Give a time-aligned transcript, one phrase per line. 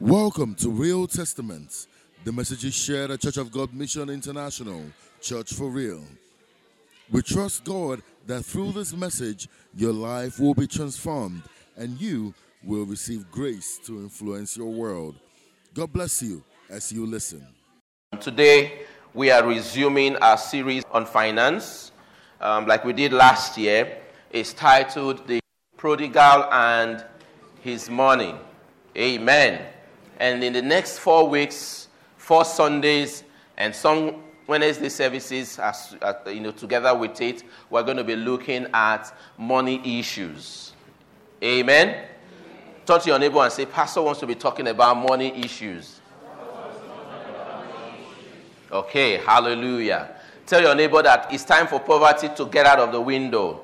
[0.00, 1.88] Welcome to Real Testaments,
[2.22, 4.82] the messages shared at Church of God Mission International,
[5.22, 6.04] Church for Real.
[7.10, 11.40] We trust God that through this message, your life will be transformed
[11.78, 15.16] and you will receive grace to influence your world.
[15.72, 17.46] God bless you as you listen.
[18.20, 18.80] Today,
[19.14, 21.90] we are resuming our series on finance,
[22.42, 23.96] um, like we did last year.
[24.30, 25.40] It's titled The
[25.78, 27.02] Prodigal and
[27.62, 28.34] His Money.
[28.94, 29.66] Amen.
[30.18, 33.24] And in the next four weeks, four Sundays,
[33.56, 35.96] and some Wednesday services, as,
[36.26, 40.72] you know, together with it, we're going to be looking at money issues.
[41.42, 42.04] Amen.
[42.84, 46.00] Talk to your neighbor and say, Pastor wants to be talking about money issues.
[48.70, 50.16] Okay, hallelujah.
[50.46, 53.62] Tell your neighbor that it's time for poverty to get out of the window.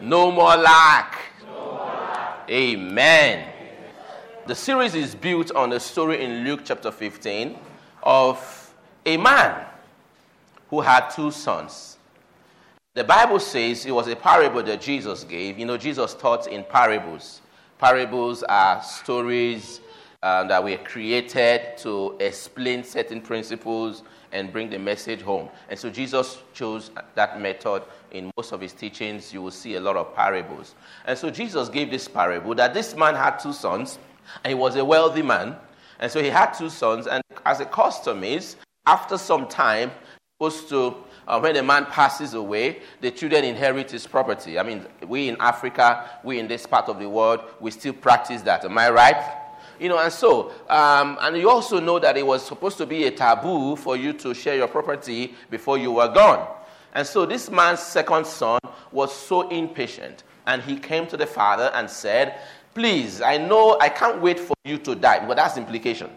[0.00, 1.20] No more lack.
[2.48, 3.51] Amen.
[4.52, 7.58] The series is built on a story in Luke chapter 15
[8.02, 8.74] of
[9.06, 9.64] a man
[10.68, 11.96] who had two sons.
[12.92, 15.58] The Bible says it was a parable that Jesus gave.
[15.58, 17.40] You know, Jesus taught in parables.
[17.78, 19.80] Parables are stories
[20.22, 25.48] uh, that were created to explain certain principles and bring the message home.
[25.70, 29.32] And so Jesus chose that method in most of his teachings.
[29.32, 30.74] You will see a lot of parables.
[31.06, 33.98] And so Jesus gave this parable that this man had two sons
[34.44, 35.56] and he was a wealthy man.
[35.98, 37.06] And so he had two sons.
[37.06, 38.56] And as a custom is,
[38.86, 39.92] after some time,
[40.42, 40.96] supposed to,
[41.28, 44.58] uh, when a man passes away, the children inherit his property.
[44.58, 48.42] I mean, we in Africa, we in this part of the world, we still practice
[48.42, 48.64] that.
[48.64, 49.38] Am I right?
[49.78, 53.04] You know, and so, um, and you also know that it was supposed to be
[53.04, 56.48] a taboo for you to share your property before you were gone.
[56.92, 60.24] And so this man's second son was so impatient.
[60.46, 62.40] And he came to the father and said,
[62.74, 66.10] Please, I know I can't wait for you to die, but that's implication.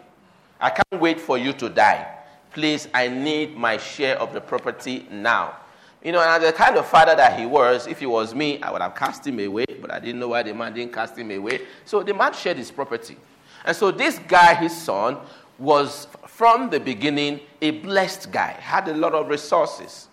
[0.60, 2.14] I can't wait for you to die.
[2.52, 5.56] Please, I need my share of the property now.
[6.02, 8.70] You know, and the kind of father that he was, if he was me, I
[8.70, 11.30] would have cast him away, but I didn't know why the man didn't cast him
[11.30, 11.62] away.
[11.84, 13.16] So the man shared his property.
[13.64, 15.18] And so this guy, his son,
[15.58, 20.08] was from the beginning a blessed guy, had a lot of resources.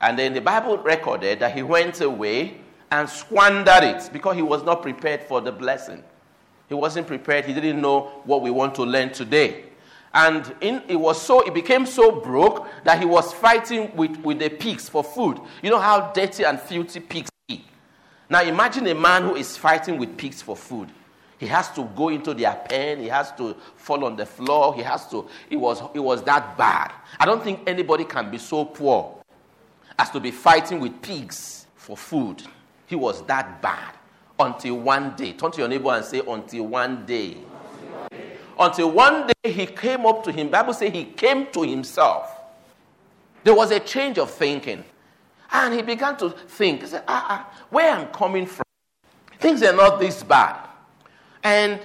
[0.00, 2.58] And then the Bible recorded that he went away
[2.90, 6.02] and squandered it because he was not prepared for the blessing.
[6.68, 7.44] He wasn't prepared.
[7.44, 9.64] He didn't know what we want to learn today.
[10.14, 14.38] And in, it was so, it became so broke that he was fighting with, with
[14.38, 15.38] the pigs for food.
[15.62, 17.64] You know how dirty and filthy pigs eat.
[18.30, 20.90] Now imagine a man who is fighting with pigs for food.
[21.38, 22.98] He has to go into their pen.
[23.00, 24.74] He has to fall on the floor.
[24.74, 26.92] He has to, it was, it was that bad.
[27.20, 29.22] I don't think anybody can be so poor
[29.98, 32.42] as to be fighting with pigs for food.
[32.86, 33.94] He was that bad
[34.38, 35.32] until one day.
[35.32, 37.36] Turn to your neighbor and say, until one day.
[38.58, 40.48] Until one day he came up to him.
[40.48, 42.30] Bible says he came to himself.
[43.44, 44.84] There was a change of thinking.
[45.52, 48.64] And he began to think, he said, ah, ah, where I'm coming from,
[49.38, 50.68] things are not this bad.
[51.42, 51.80] And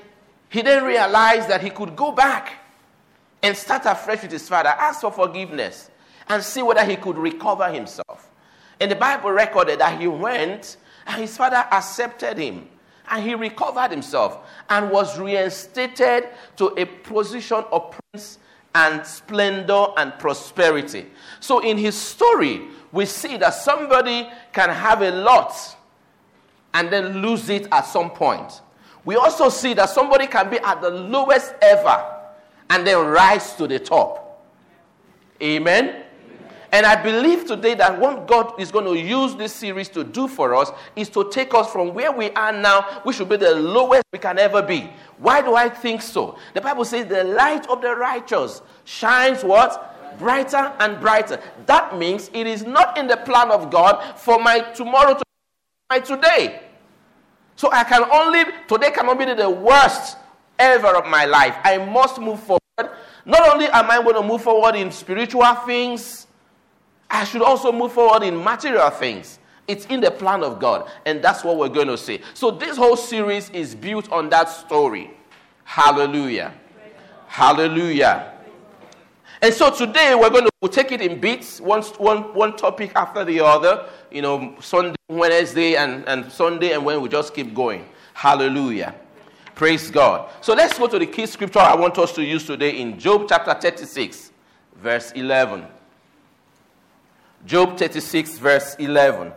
[0.50, 2.54] he then realized that he could go back
[3.44, 5.90] and start afresh with his father, ask for forgiveness,
[6.28, 8.32] and see whether he could recover himself.
[8.80, 12.68] And the Bible recorded that he went and his father accepted him.
[13.10, 18.40] And he recovered himself and was reinstated to a position of prince
[18.74, 21.08] and splendor and prosperity.
[21.40, 22.62] So, in his story,
[22.92, 25.54] we see that somebody can have a lot
[26.74, 28.62] and then lose it at some point.
[29.04, 32.20] We also see that somebody can be at the lowest ever
[32.70, 34.46] and then rise to the top.
[35.42, 36.01] Amen.
[36.74, 40.30] And I believe today that what God is going to use this series to do
[40.30, 43.54] for us is to take us from where we are now, we should be the
[43.54, 44.90] lowest we can ever be.
[45.18, 46.38] Why do I think so?
[46.54, 50.18] The Bible says the light of the righteous shines what?
[50.18, 51.42] Brighter and brighter.
[51.66, 55.24] That means it is not in the plan of God for my tomorrow to
[55.90, 56.62] my today.
[57.58, 60.18] So I can only, today cannot be the worst
[60.58, 61.58] ever of my life.
[61.64, 62.60] I must move forward.
[63.26, 66.28] Not only am I going to move forward in spiritual things,
[67.12, 69.40] I should also move forward in material things.
[69.68, 72.22] It's in the plan of God, and that's what we're going to see.
[72.34, 75.12] So, this whole series is built on that story.
[75.64, 76.54] Hallelujah.
[77.28, 78.34] Hallelujah.
[79.42, 82.92] And so today we're going to we'll take it in bits, one, one, one topic
[82.96, 83.88] after the other.
[84.12, 87.86] You know, Sunday, Wednesday, and, and Sunday, and when we just keep going.
[88.14, 88.94] Hallelujah.
[89.56, 90.30] Praise God.
[90.42, 93.26] So let's go to the key scripture I want us to use today in Job
[93.28, 94.32] chapter 36,
[94.76, 95.66] verse 11.
[97.46, 99.32] Job 36, verse 11.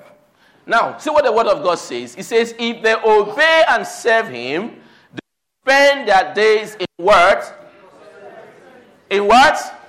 [0.66, 2.14] Now, see what the word of God says.
[2.16, 4.80] It says, If they obey and serve him,
[5.12, 5.18] they
[5.62, 7.70] spend their days in what?
[9.10, 9.80] In what?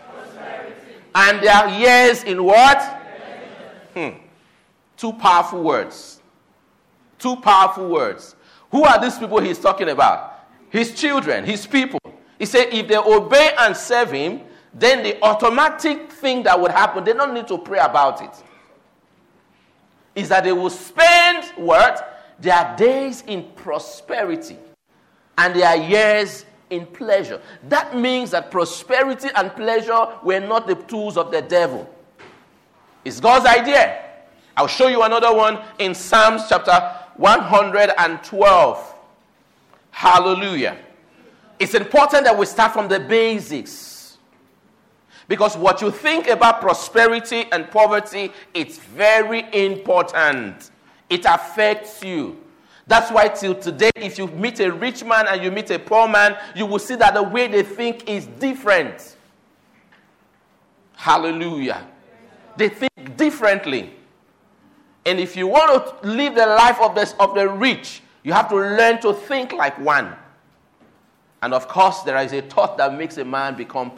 [1.13, 2.81] And their years in what?
[3.93, 4.09] Hmm.
[4.97, 6.21] Two powerful words.
[7.17, 8.35] Two powerful words.
[8.71, 10.47] Who are these people he's talking about?
[10.69, 11.99] His children, his people.
[12.37, 14.41] He said, if they obey and serve him,
[14.77, 18.43] then the automatic thing that would happen, they don't need to pray about it,
[20.13, 22.11] is that they will spend what?
[22.39, 24.57] Their days in prosperity
[25.37, 27.41] and their years in pleasure.
[27.69, 31.89] That means that prosperity and pleasure were not the tools of the devil.
[33.05, 34.01] It's God's idea.
[34.57, 36.73] I'll show you another one in Psalms chapter
[37.15, 38.95] 112.
[39.91, 40.77] Hallelujah.
[41.59, 43.94] It's important that we start from the basics.
[45.27, 50.71] Because what you think about prosperity and poverty, it's very important.
[51.09, 52.37] It affects you.
[52.87, 56.07] That's why, till today, if you meet a rich man and you meet a poor
[56.07, 59.15] man, you will see that the way they think is different.
[60.95, 61.87] Hallelujah.
[62.57, 63.93] They think differently.
[65.05, 68.49] And if you want to live the life of the, of the rich, you have
[68.49, 70.15] to learn to think like one.
[71.41, 73.93] And of course, there is a thought that makes a man become.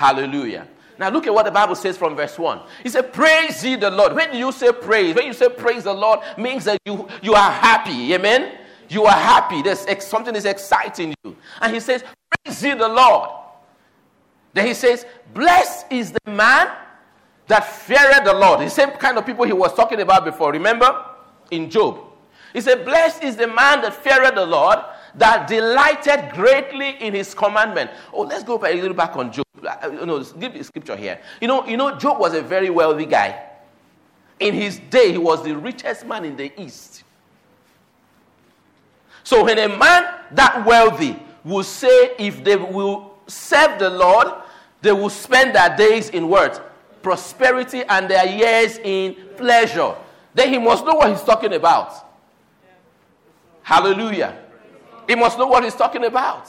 [0.00, 0.66] Hallelujah.
[0.98, 2.58] Now look at what the Bible says from verse 1.
[2.82, 4.14] He said, Praise ye the Lord.
[4.14, 7.50] When you say praise, when you say praise the Lord, means that you, you are
[7.50, 8.14] happy.
[8.14, 8.60] Amen?
[8.88, 9.60] You are happy.
[9.60, 11.36] There's ex- something is exciting you.
[11.60, 12.02] And he says,
[12.42, 13.28] Praise ye the Lord.
[14.54, 15.04] Then he says,
[15.34, 16.74] Blessed is the man
[17.46, 18.60] that feareth the Lord.
[18.60, 20.50] The same kind of people he was talking about before.
[20.50, 21.04] Remember?
[21.50, 21.98] In Job.
[22.54, 24.78] He said, Blessed is the man that feareth the Lord,
[25.14, 27.90] that delighted greatly in his commandment.
[28.12, 29.44] Oh, let's go a little back on Job.
[29.62, 31.20] Uh, you know, give the scripture here.
[31.40, 33.46] You know, you know, Job was a very wealthy guy.
[34.38, 37.04] In his day, he was the richest man in the East.
[39.22, 44.28] So when a man that wealthy will say if they will serve the Lord,
[44.82, 46.66] they will spend their days in what?
[47.02, 49.94] Prosperity and their years in pleasure.
[50.34, 51.92] Then he must know what he's talking about.
[53.62, 54.36] Hallelujah.
[55.10, 56.48] He must know what he's talking about.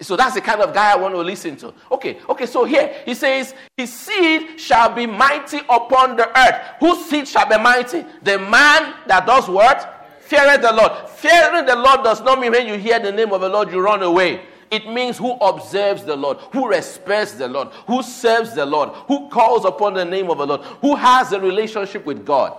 [0.00, 1.74] So that's the kind of guy I want to listen to.
[1.90, 6.60] Okay, okay, so here he says, His seed shall be mighty upon the earth.
[6.78, 8.04] Whose seed shall be mighty?
[8.22, 10.06] The man that does what?
[10.20, 11.08] Feareth the Lord.
[11.08, 13.80] Fearing the Lord does not mean when you hear the name of the Lord, you
[13.80, 14.42] run away.
[14.70, 19.28] It means who observes the Lord, who respects the Lord, who serves the Lord, who
[19.28, 22.56] calls upon the name of the Lord, who has a relationship with God.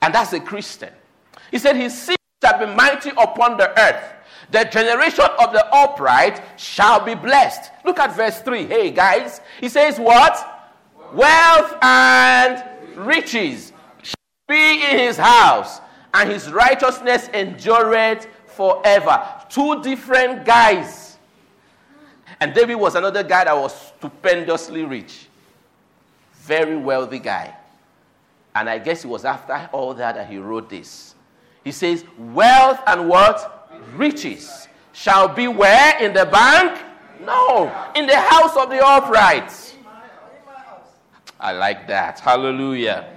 [0.00, 0.90] And that's a Christian.
[1.50, 4.02] He said, His seed shall be mighty upon the earth.
[4.50, 7.70] The generation of the upright shall be blessed.
[7.84, 8.66] Look at verse 3.
[8.66, 9.40] Hey, guys.
[9.60, 10.48] He says, What?
[11.12, 12.62] Wealth and
[12.96, 13.72] riches
[14.02, 14.14] shall
[14.48, 15.80] be in his house,
[16.14, 19.22] and his righteousness endureth forever.
[19.48, 21.18] Two different guys.
[22.40, 25.26] And David was another guy that was stupendously rich.
[26.34, 27.54] Very wealthy guy.
[28.54, 31.14] And I guess it was after all that that he wrote this.
[31.64, 33.62] He says, Wealth and what?
[33.96, 35.98] riches shall be where?
[36.02, 36.80] In the bank?
[37.24, 39.76] No, in the house of the upright.
[41.38, 42.20] I like that.
[42.20, 43.08] Hallelujah.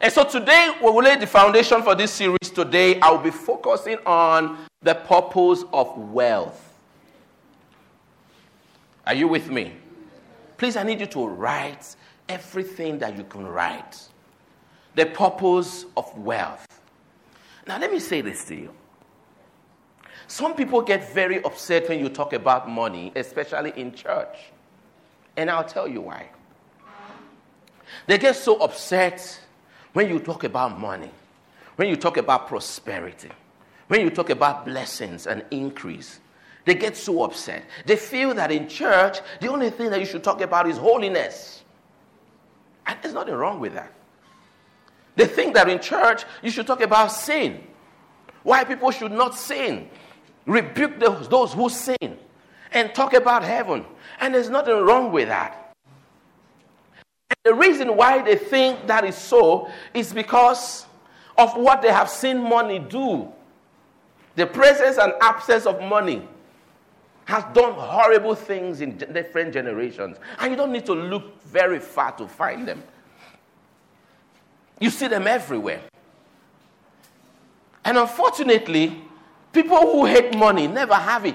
[0.00, 2.50] And so today we will lay the foundation for this series.
[2.52, 6.74] Today I will be focusing on the purpose of wealth.
[9.06, 9.72] Are you with me?
[10.56, 11.96] Please, I need you to write
[12.28, 14.00] everything that you can write.
[14.94, 16.66] The purpose of wealth.
[17.66, 18.70] Now, let me say this to you.
[20.26, 24.36] Some people get very upset when you talk about money, especially in church.
[25.36, 26.28] And I'll tell you why.
[28.06, 29.40] They get so upset
[29.92, 31.10] when you talk about money,
[31.76, 33.30] when you talk about prosperity,
[33.88, 36.20] when you talk about blessings and increase.
[36.64, 37.64] They get so upset.
[37.86, 41.62] They feel that in church, the only thing that you should talk about is holiness.
[42.86, 43.92] And there's nothing wrong with that.
[45.16, 47.62] They think that in church, you should talk about sin.
[48.42, 49.88] Why people should not sin
[50.46, 52.18] rebuke those, those who sin,
[52.72, 53.84] and talk about heaven.
[54.20, 55.74] And there's nothing wrong with that.
[57.30, 60.86] And the reason why they think that is so is because
[61.36, 63.30] of what they have seen money do.
[64.34, 66.26] The presence and absence of money
[67.24, 70.16] has done horrible things in different generations.
[70.38, 72.82] And you don't need to look very far to find them.
[74.82, 75.80] You see them everywhere.
[77.84, 79.02] And unfortunately,
[79.52, 81.34] People who hate money never have it.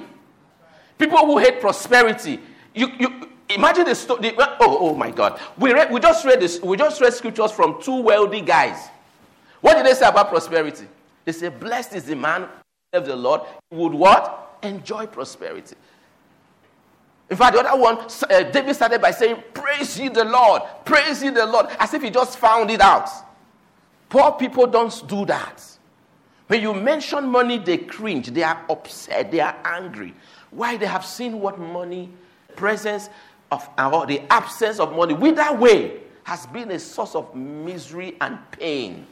[0.97, 2.39] People who hate prosperity.
[2.73, 4.33] You, you imagine the story.
[4.39, 5.39] Oh, oh my God.
[5.57, 6.59] We, read, we just read this.
[6.61, 8.89] We just read scriptures from two wealthy guys.
[9.61, 10.85] What did they say about prosperity?
[11.25, 12.47] They say, Blessed is the man
[12.93, 14.57] of the Lord, he would what?
[14.63, 15.75] Enjoy prosperity.
[17.29, 21.21] In fact, the other one, uh, David started by saying, Praise ye the Lord, praise
[21.21, 23.09] ye the Lord, as if he just found it out.
[24.09, 25.63] Poor people don't do that.
[26.47, 30.13] When you mention money, they cringe, they are upset, they are angry.
[30.49, 30.77] Why?
[30.77, 32.09] They have seen what money,
[32.55, 33.09] presence
[33.51, 38.15] of, uh, or the absence of money, wither way, has been a source of misery
[38.21, 39.05] and pain.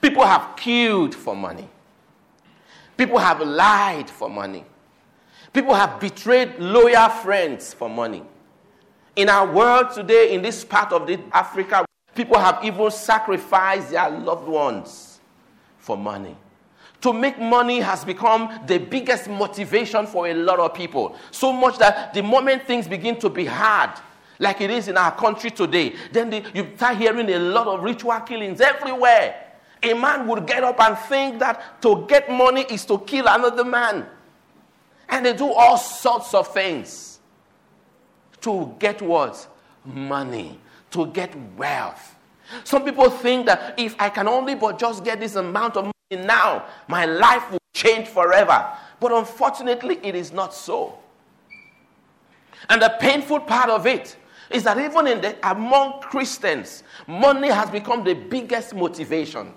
[0.00, 1.68] People have killed for money.
[2.96, 4.64] People have lied for money.
[5.52, 8.22] People have betrayed loyal friends for money.
[9.16, 11.84] In our world today, in this part of the Africa,
[12.20, 15.20] people have even sacrificed their loved ones
[15.78, 16.36] for money.
[17.00, 21.16] To make money has become the biggest motivation for a lot of people.
[21.30, 23.92] So much that the moment things begin to be hard,
[24.38, 27.82] like it is in our country today, then the, you start hearing a lot of
[27.82, 29.46] ritual killings everywhere.
[29.82, 33.64] A man would get up and think that to get money is to kill another
[33.64, 34.06] man.
[35.08, 37.18] And they do all sorts of things
[38.42, 39.48] to get what?
[39.86, 40.58] Money,
[40.90, 42.16] to get wealth.
[42.64, 46.24] Some people think that if I can only but just get this amount of money
[46.24, 48.66] now, my life will change forever.
[48.98, 50.98] But unfortunately, it is not so.
[52.68, 54.16] And the painful part of it
[54.50, 59.52] is that even in the, among Christians, money has become the biggest motivation.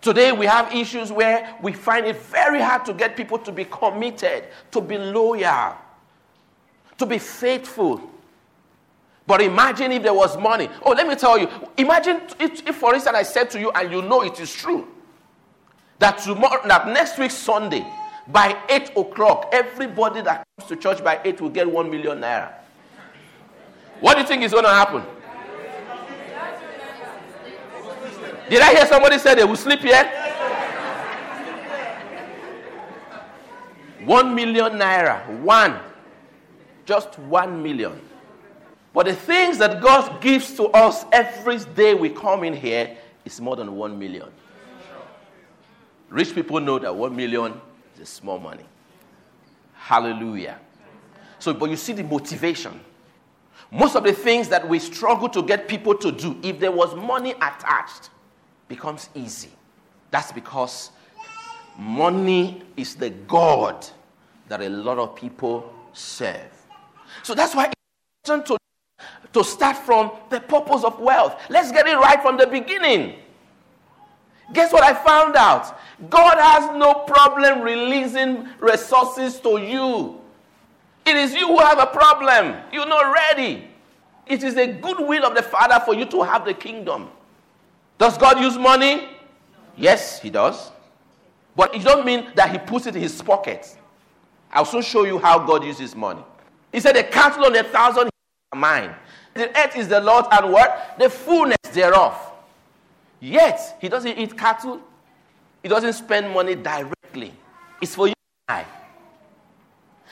[0.00, 3.64] Today, we have issues where we find it very hard to get people to be
[3.66, 5.76] committed, to be loyal,
[6.98, 8.00] to be faithful.
[9.30, 10.68] But imagine if there was money.
[10.82, 11.48] Oh, let me tell you.
[11.76, 14.88] Imagine if, if, for instance, I said to you, and you know it is true,
[16.00, 17.86] that tomorrow, that next week Sunday,
[18.26, 22.54] by eight o'clock, everybody that comes to church by eight will get one million naira.
[24.00, 25.04] What do you think is going to happen?
[28.48, 30.12] Did I hear somebody say they will sleep yet?
[34.04, 35.24] One million naira.
[35.38, 35.78] One.
[36.84, 38.09] Just one million.
[38.92, 43.40] But the things that God gives to us every day we come in here is
[43.40, 44.28] more than one million.
[46.08, 47.60] Rich people know that one million
[48.00, 48.64] is small money.
[49.74, 50.58] Hallelujah.
[51.38, 52.80] So, but you see the motivation.
[53.70, 56.94] Most of the things that we struggle to get people to do, if there was
[56.96, 58.10] money attached,
[58.66, 59.50] becomes easy.
[60.10, 60.90] That's because
[61.78, 63.86] money is the God
[64.48, 66.50] that a lot of people serve.
[67.22, 68.59] So that's why it's important to,
[69.32, 71.40] to start from the purpose of wealth.
[71.48, 73.16] Let's get it right from the beginning.
[74.52, 75.78] Guess what I found out?
[76.08, 80.20] God has no problem releasing resources to you.
[81.04, 82.56] It is you who have a problem.
[82.72, 83.68] You're not ready.
[84.26, 87.08] It is the good will of the Father for you to have the kingdom.
[87.98, 89.08] Does God use money?
[89.76, 90.70] Yes, He does.
[91.54, 93.76] But it don't mean that He puts it in His pocket.
[94.52, 96.22] I'll soon show you how God uses money.
[96.72, 98.10] He said, The cattle on a thousand
[98.52, 98.94] are mine.
[99.34, 100.96] The earth is the Lord and what?
[100.98, 102.14] The fullness thereof.
[103.20, 104.80] Yet, He doesn't eat cattle,
[105.62, 107.32] He doesn't spend money directly.
[107.80, 108.14] It's for you
[108.48, 108.66] and I.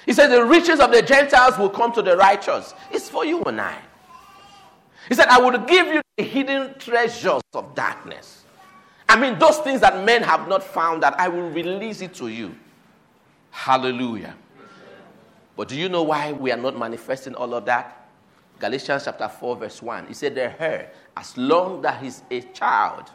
[0.07, 2.75] He said, The riches of the Gentiles will come to the righteous.
[2.91, 3.77] It's for you and I.
[5.09, 8.45] He said, I will give you the hidden treasures of darkness.
[9.09, 12.29] I mean, those things that men have not found, that I will release it to
[12.29, 12.55] you.
[13.51, 14.35] Hallelujah.
[15.57, 17.98] But do you know why we are not manifesting all of that?
[18.59, 20.07] Galatians chapter 4, verse 1.
[20.09, 23.11] He said, The heir, as long that he's a child,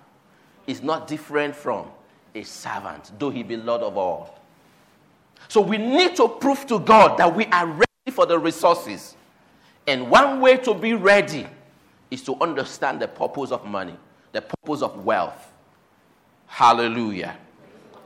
[0.68, 1.88] is not different from
[2.34, 4.40] a servant, though he be Lord of all.
[5.48, 9.16] So we need to prove to God that we are ready for the resources.
[9.86, 11.46] And one way to be ready
[12.10, 13.98] is to understand the purpose of money,
[14.32, 15.52] the purpose of wealth.
[16.48, 17.38] Hallelujah.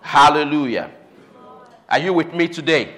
[0.01, 0.91] Hallelujah.
[1.89, 2.95] Are you with me today?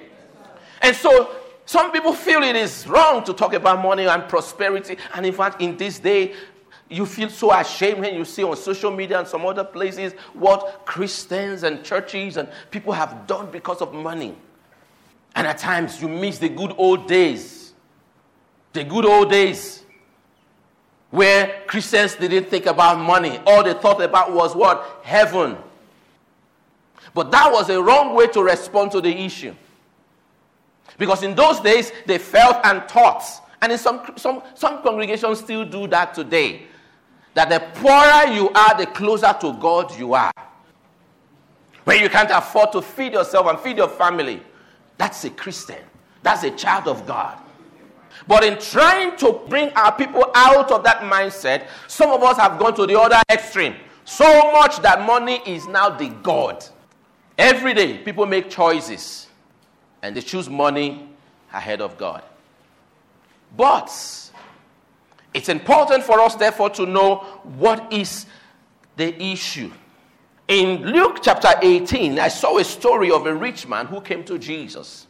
[0.80, 1.36] And so,
[1.70, 4.98] some people feel it is wrong to talk about money and prosperity.
[5.14, 6.34] And in fact, in this day,
[6.88, 10.84] you feel so ashamed when you see on social media and some other places what
[10.84, 14.34] Christians and churches and people have done because of money.
[15.36, 17.72] And at times, you miss the good old days.
[18.72, 19.84] The good old days
[21.10, 23.38] where Christians didn't think about money.
[23.46, 25.02] All they thought about was what?
[25.04, 25.56] Heaven.
[27.14, 29.54] But that was a wrong way to respond to the issue.
[31.00, 33.24] Because in those days, they felt and taught,
[33.62, 36.64] and in some, some, some congregations still do that today,
[37.32, 40.30] that the poorer you are, the closer to God you are.
[41.84, 44.42] When you can't afford to feed yourself and feed your family,
[44.98, 45.82] that's a Christian.
[46.22, 47.40] That's a child of God.
[48.28, 52.58] But in trying to bring our people out of that mindset, some of us have
[52.58, 53.74] gone to the other extreme.
[54.04, 56.62] So much that money is now the God.
[57.38, 59.29] Every day, people make choices
[60.02, 61.08] and they choose money
[61.52, 62.22] ahead of God.
[63.56, 63.90] But
[65.34, 67.16] it's important for us, therefore, to know
[67.58, 68.26] what is
[68.96, 69.70] the issue.
[70.48, 74.38] In Luke chapter 18, I saw a story of a rich man who came to
[74.38, 75.06] Jesus.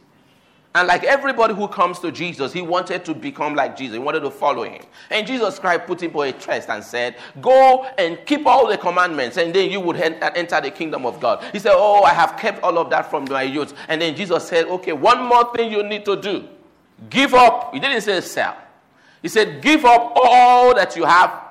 [0.72, 3.94] And like everybody who comes to Jesus, he wanted to become like Jesus.
[3.94, 4.80] He wanted to follow him.
[5.10, 8.78] And Jesus Christ put him for a test and said, Go and keep all the
[8.78, 11.42] commandments, and then you would uh, enter the kingdom of God.
[11.52, 13.74] He said, Oh, I have kept all of that from my youth.
[13.88, 16.48] And then Jesus said, Okay, one more thing you need to do.
[17.08, 17.74] Give up.
[17.74, 18.56] He didn't say sell.
[19.22, 21.50] He said, Give up all that you have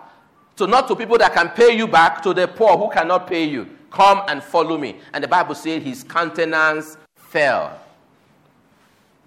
[0.55, 3.43] to not to people that can pay you back, to the poor who cannot pay
[3.43, 3.67] you.
[3.91, 4.99] Come and follow me.
[5.13, 7.81] And the Bible said his countenance fell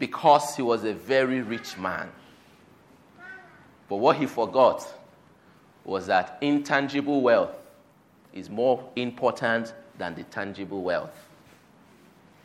[0.03, 2.11] because he was a very rich man.
[3.89, 4.85] But what he forgot
[5.85, 7.55] was that intangible wealth
[8.35, 11.15] is more important than the tangible wealth.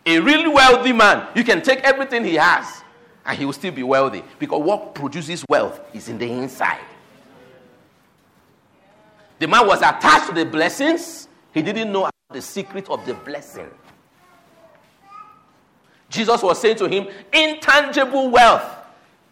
[0.06, 2.84] A really wealthy man, you can take everything he has
[3.26, 6.86] and he will still be wealthy because what produces wealth is in the inside.
[9.40, 13.72] The man was attached to the blessings, he didn't know the secret of the blessing.
[16.10, 18.78] Jesus was saying to him, intangible wealth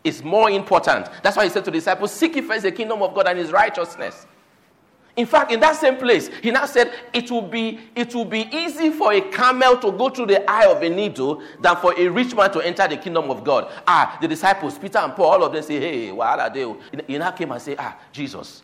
[0.03, 1.10] is more important.
[1.24, 3.39] That's why he said to the disciples, Seek ye first the kingdom of God and
[3.39, 4.27] his righteousness.
[5.17, 8.50] In fact, in that same place, he now said it will be it will be
[8.51, 12.08] easy for a camel to go through the eye of a needle than for a
[12.10, 13.72] rich man to enter the kingdom of God.
[13.88, 16.75] Ah, the disciples, Peter and Paul, all of them say, Hey, what are they?
[17.08, 18.62] He now came and say, Ah, Jesus,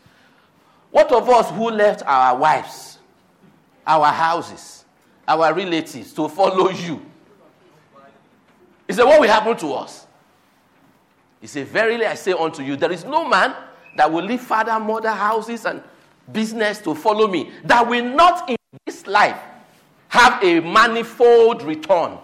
[0.91, 2.99] what of us who left our wives,
[3.87, 4.83] our houses,
[5.25, 7.01] our relatives to follow you?
[8.91, 10.05] He said, What will happen to us?
[11.39, 13.55] He said, Verily I say unto you, there is no man
[13.95, 15.81] that will leave father, mother, houses, and
[16.29, 19.39] business to follow me that will not in this life
[20.09, 22.17] have a manifold return.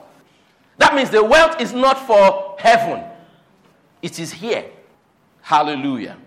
[0.78, 3.02] That means the wealth is not for heaven,
[4.02, 4.66] it is here.
[5.40, 6.18] Hallelujah.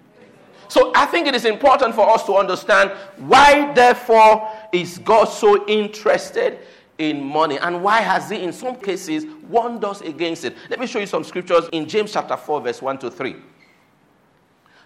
[0.68, 5.66] So I think it is important for us to understand why, therefore, is God so
[5.66, 6.60] interested
[7.00, 7.58] in money.
[7.58, 10.54] And why has he in some cases warned us against it?
[10.68, 13.36] Let me show you some scriptures in james chapter 4 verse 1 to 3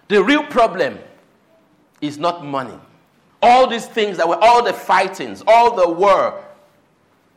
[0.07, 0.99] the real problem
[1.99, 2.77] is not money.
[3.41, 6.43] All these things that were all the fightings all the war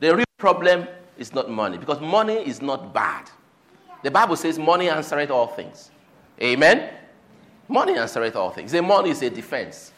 [0.01, 0.87] the real problem
[1.19, 1.77] is not money.
[1.77, 3.29] Because money is not bad.
[4.05, 5.91] The bible says money answereth all things.
[6.41, 6.91] Amen?
[7.67, 8.71] Money answereth all things.
[8.71, 9.93] The money is a defense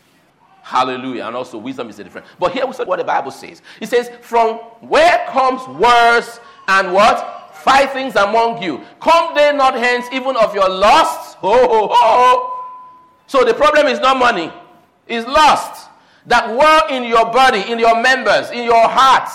[0.62, 1.27] Hallelujah.
[1.27, 2.27] And also, wisdom is a different.
[2.38, 3.62] But here we said what the Bible says.
[3.81, 7.55] It says, From where comes wars and what?
[7.55, 8.81] Five things among you.
[9.01, 11.35] Come they not hence even of your lusts?
[11.35, 12.64] Ho, ho, ho.
[13.27, 14.51] So the problem is not money,
[15.07, 15.88] it's lust.
[16.27, 19.29] That war in your body, in your members, in your heart.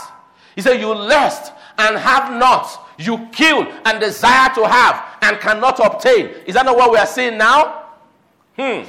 [0.56, 2.82] He said, You lust and have not.
[2.98, 6.28] You kill and desire to have and cannot obtain.
[6.46, 7.84] Is that not what we are seeing now?
[8.58, 8.84] Hmm.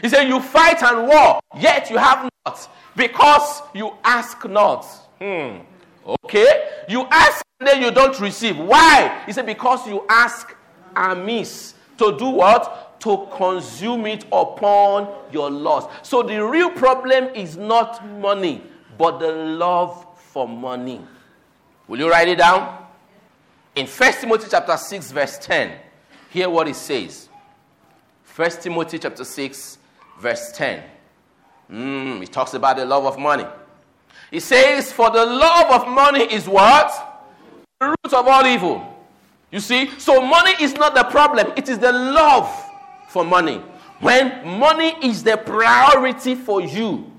[0.00, 4.84] He said, You fight and war, yet you have not, because you ask not.
[5.20, 5.58] Hmm.
[6.24, 6.68] Okay?
[6.88, 8.58] You ask and then you don't receive.
[8.58, 9.22] Why?
[9.26, 10.54] He said, Because you ask
[10.96, 11.74] amiss.
[11.98, 13.00] To do what?
[13.00, 15.90] To consume it upon your loss.
[16.02, 18.62] So the real problem is not money,
[18.98, 21.00] but the love for money.
[21.86, 22.86] Will you write it down?
[23.74, 25.78] In 1 Timothy chapter 6, verse 10,
[26.30, 27.28] hear what it says.
[28.34, 29.78] 1 Timothy chapter 6,
[30.22, 30.82] verse 10.
[31.70, 33.44] Mm, he talks about the love of money.
[34.30, 36.90] He says, For the love of money is what?
[37.80, 38.88] The root of all evil.
[39.50, 39.90] You see?
[39.98, 42.48] So money is not the problem, it is the love
[43.08, 43.60] for money.
[44.00, 47.10] When money is the priority for you,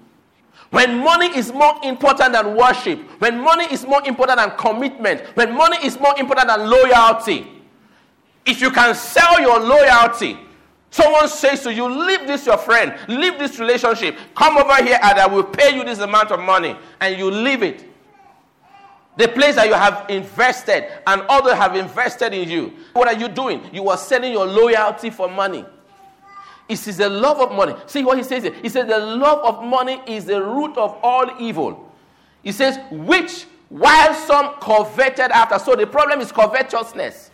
[0.70, 5.56] when money is more important than worship, when money is more important than commitment, when
[5.56, 7.48] money is more important than loyalty,
[8.46, 10.38] if you can sell your loyalty
[10.94, 15.18] Someone says to you, Leave this your friend, leave this relationship, come over here and
[15.18, 17.84] I will pay you this amount of money, and you leave it.
[19.18, 22.74] The place that you have invested and others have invested in you.
[22.94, 23.64] What are you doing?
[23.74, 25.66] You are selling your loyalty for money.
[26.70, 27.74] It is the love of money.
[27.88, 28.54] See what he says here?
[28.62, 31.92] He says the love of money is the root of all evil.
[32.44, 35.58] He says, which while some coveted after.
[35.58, 37.32] So the problem is covetousness.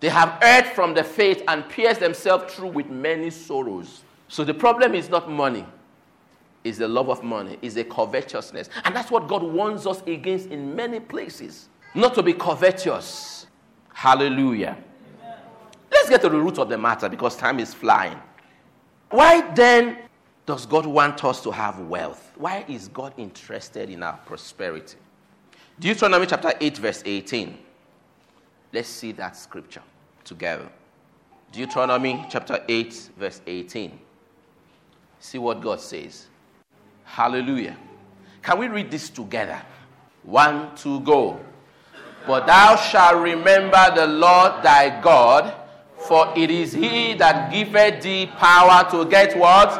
[0.00, 4.02] They have erred from the faith and pierced themselves through with many sorrows.
[4.28, 5.64] So the problem is not money,
[6.64, 8.68] it's the love of money, it's the covetousness.
[8.84, 11.68] And that's what God warns us against in many places.
[11.94, 13.46] Not to be covetous.
[13.92, 14.76] Hallelujah.
[15.90, 18.20] Let's get to the root of the matter because time is flying.
[19.10, 19.98] Why then
[20.44, 22.32] does God want us to have wealth?
[22.36, 24.98] Why is God interested in our prosperity?
[25.78, 27.58] Deuteronomy chapter 8, verse 18.
[28.76, 29.80] Let's see that scripture
[30.22, 30.68] together.
[31.50, 33.98] Deuteronomy chapter 8, verse 18.
[35.18, 36.26] See what God says.
[37.04, 37.74] Hallelujah.
[38.42, 39.62] Can we read this together?
[40.24, 41.40] One, two, go.
[42.26, 45.54] But thou shalt remember the Lord thy God,
[45.96, 49.70] for it is he that giveth thee power to get what?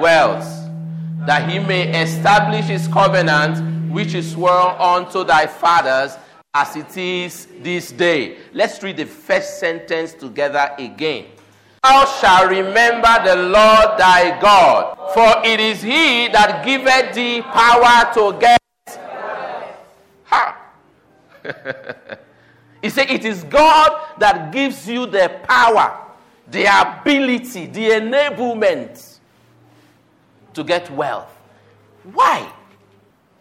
[0.00, 0.44] Wealth,
[1.24, 6.16] that he may establish his covenant, which is sworn unto thy fathers,
[6.52, 8.38] as it is this day.
[8.52, 11.26] Let's read the first sentence together again.
[11.82, 18.12] Thou shalt remember the Lord thy God, for it is he that giveth thee power
[18.14, 18.58] to get.
[20.24, 20.72] Ha!
[22.82, 26.04] he said, It is God that gives you the power,
[26.48, 29.18] the ability, the enablement
[30.52, 31.32] to get wealth.
[32.12, 32.52] Why?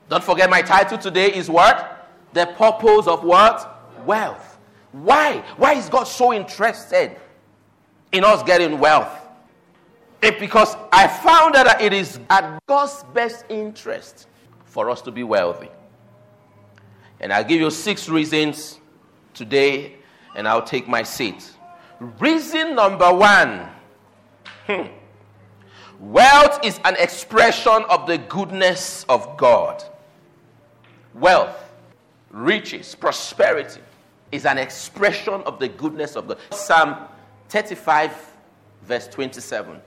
[0.07, 1.98] Don't forget my title today is what?
[2.33, 4.05] The purpose of what?
[4.05, 4.57] Wealth.
[4.91, 5.43] Why?
[5.57, 7.15] Why is God so interested
[8.11, 9.15] in us getting wealth?
[10.21, 14.27] It, because I found that it is at God's best interest
[14.65, 15.69] for us to be wealthy.
[17.21, 18.79] And I'll give you six reasons
[19.33, 19.95] today,
[20.35, 21.51] and I'll take my seat.
[22.19, 23.69] Reason number one
[24.67, 24.83] hmm.
[25.99, 29.83] wealth is an expression of the goodness of God.
[31.13, 31.68] Wealth,
[32.31, 33.81] riches, prosperity
[34.31, 36.37] is an expression of the goodness of God.
[36.51, 36.95] Psalm
[37.49, 38.11] 35,
[38.83, 39.79] verse 27.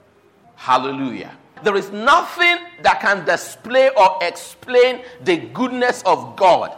[0.56, 1.36] Hallelujah.
[1.62, 6.76] There is nothing that can display or explain the goodness of God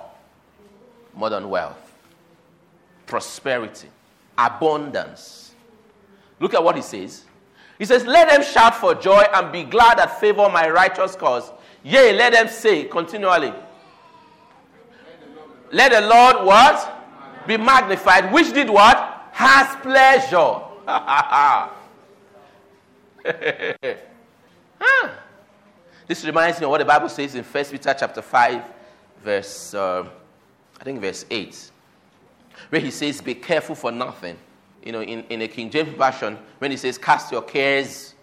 [1.14, 1.94] more than wealth,
[3.06, 3.88] prosperity,
[4.36, 5.54] abundance.
[6.40, 7.24] Look at what he says.
[7.78, 11.50] He says, Let them shout for joy and be glad that favor my righteous cause.
[11.82, 13.52] Yea, let them say continually.
[15.74, 17.46] Let the Lord what?
[17.48, 18.32] Be magnified.
[18.32, 18.96] Which did what?
[19.32, 20.60] Has pleasure.
[26.06, 28.62] This reminds me of what the Bible says in 1 Peter chapter 5,
[29.22, 30.06] verse uh,
[30.78, 31.70] I think verse 8,
[32.68, 34.36] where he says, Be careful for nothing.
[34.84, 38.14] You know, in, in a King James Version, when he says, Cast your cares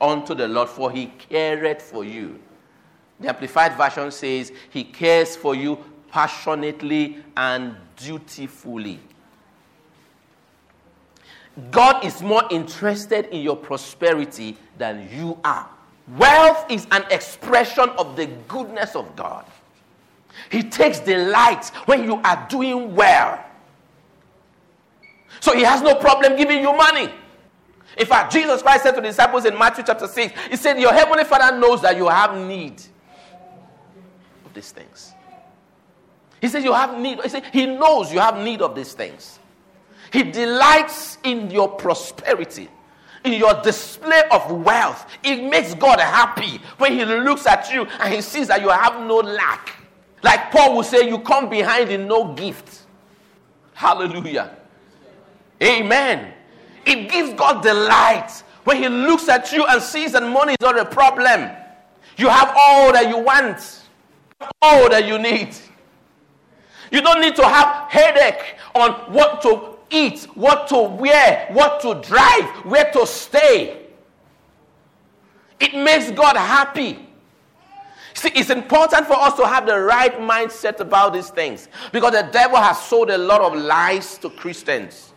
[0.00, 2.40] unto the Lord, for he careth for you.
[3.20, 5.78] The Amplified Version says, He cares for you
[6.10, 9.00] passionately and dutifully.
[11.70, 15.68] God is more interested in your prosperity than you are.
[16.16, 19.44] Wealth is an expression of the goodness of God.
[20.50, 23.44] He takes delight when you are doing well.
[25.40, 27.10] So he has no problem giving you money.
[27.96, 30.92] In fact, Jesus Christ said to the disciples in Matthew chapter 6, He said, Your
[30.92, 32.80] heavenly Father knows that you have need
[34.44, 35.12] of these things.
[36.40, 37.20] He says, You have need.
[37.20, 39.38] He said, He knows you have need of these things.
[40.12, 42.68] He delights in your prosperity,
[43.24, 45.06] in your display of wealth.
[45.22, 49.06] It makes God happy when He looks at you and He sees that you have
[49.06, 49.76] no lack.
[50.22, 52.82] Like Paul would say, you come behind in no gift.
[53.72, 54.56] Hallelujah.
[55.62, 56.34] Amen.
[56.84, 58.30] It gives God delight
[58.64, 61.50] when He looks at you and sees that money is not a problem.
[62.16, 63.86] You have all that you want,
[64.60, 65.56] all that you need.
[66.90, 71.94] You don't need to have headache on what to eat, what to wear, what to
[72.06, 73.86] drive, where to stay.
[75.58, 77.06] It makes God happy.
[78.14, 82.28] See, it's important for us to have the right mindset about these things because the
[82.32, 85.12] devil has sold a lot of lies to Christians.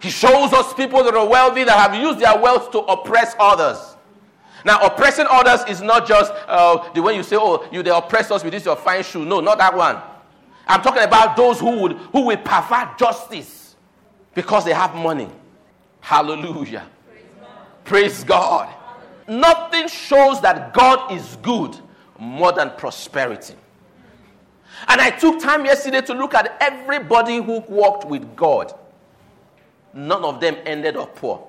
[0.00, 3.96] He shows us people that are wealthy that have used their wealth to oppress others.
[4.64, 8.30] Now, oppressing others is not just uh, the way you say, "Oh, you they oppress
[8.30, 10.00] us with this your fine shoe." No, not that one.
[10.66, 13.76] I'm talking about those who would who will pervert justice
[14.34, 15.28] because they have money.
[16.00, 16.86] Hallelujah.
[17.06, 17.84] Praise God.
[17.84, 18.74] Praise God.
[19.28, 21.76] Nothing shows that God is good
[22.18, 23.54] more than prosperity.
[24.88, 28.72] And I took time yesterday to look at everybody who walked with God.
[29.94, 31.46] None of them ended up poor.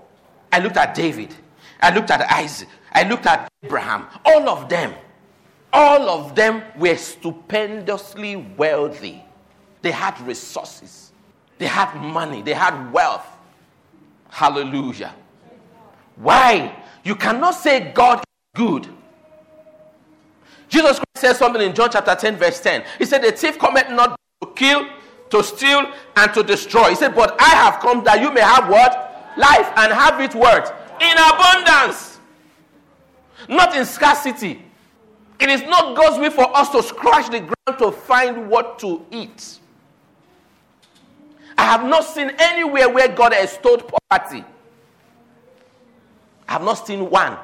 [0.52, 1.34] I looked at David.
[1.82, 2.68] I looked at Isaac.
[2.92, 4.08] I looked at Abraham.
[4.26, 4.94] All of them,
[5.74, 9.24] all of them were stupendously wealthy.
[9.82, 11.12] They had resources,
[11.58, 13.26] they had money, they had wealth.
[14.30, 15.14] Hallelujah.
[16.16, 16.76] Why?
[17.04, 18.88] You cannot say God is good.
[20.70, 22.84] Jesus Christ says something in John chapter 10, verse 10.
[22.98, 24.88] He said, The thief cometh not to kill,
[25.30, 26.90] to steal, and to destroy.
[26.90, 29.34] He said, But I have come that you may have what?
[29.38, 30.98] Life and have it what?
[31.00, 32.20] In abundance.
[33.50, 34.62] Not in scarcity.
[35.44, 39.06] It is not God's will for us to scratch the ground to find what to
[39.12, 39.60] eat.
[41.58, 44.46] I have not seen anywhere where God has told poverty.
[46.48, 47.38] I have not seen one.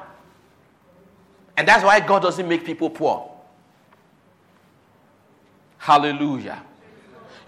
[1.58, 3.30] And that's why God doesn't make people poor.
[5.76, 6.62] Hallelujah.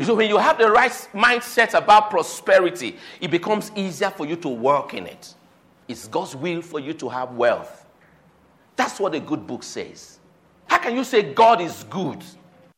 [0.03, 4.49] So when you have the right mindset about prosperity, it becomes easier for you to
[4.49, 5.35] work in it.
[5.89, 7.87] It's God's will for you to have wealth.
[8.77, 10.12] That's what a good book says.
[10.73, 12.25] How can you say God is good?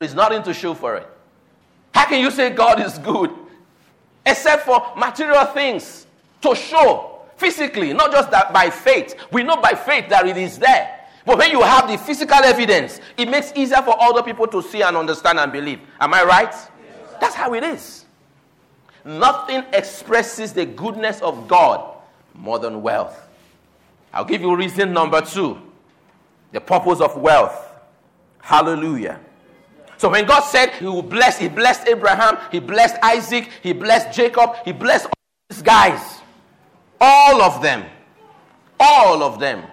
[0.00, 1.06] There's nothing to show for it.
[1.94, 3.30] How can you say God is good?
[4.26, 6.08] Except for material things
[6.42, 9.14] to show physically, not just that by faith.
[9.30, 11.06] We know by faith that it is there.
[11.24, 14.82] But when you have the physical evidence, it makes easier for other people to see
[14.82, 15.78] and understand and believe.
[16.00, 16.52] Am I right?
[16.52, 16.68] Yes.
[17.20, 18.06] That's how it is.
[19.04, 21.96] Nothing expresses the goodness of God
[22.34, 23.28] more than wealth.
[24.12, 25.62] I'll give you reason number two
[26.50, 27.70] the purpose of wealth.
[28.44, 29.18] Hallelujah.
[29.96, 34.14] So when God said he will bless, he blessed Abraham, he blessed Isaac, he blessed
[34.14, 35.12] Jacob, he blessed all
[35.48, 36.20] these guys.
[37.00, 37.86] All of them.
[38.78, 39.64] All of them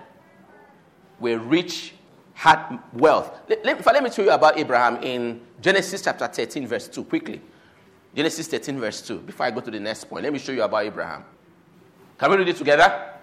[1.20, 1.94] were rich,
[2.34, 3.42] had wealth.
[3.50, 7.42] Let, let, let me tell you about Abraham in Genesis chapter 13, verse 2, quickly.
[8.16, 9.20] Genesis 13, verse 2.
[9.20, 11.26] Before I go to the next point, let me show you about Abraham.
[12.18, 13.16] Can we read it together?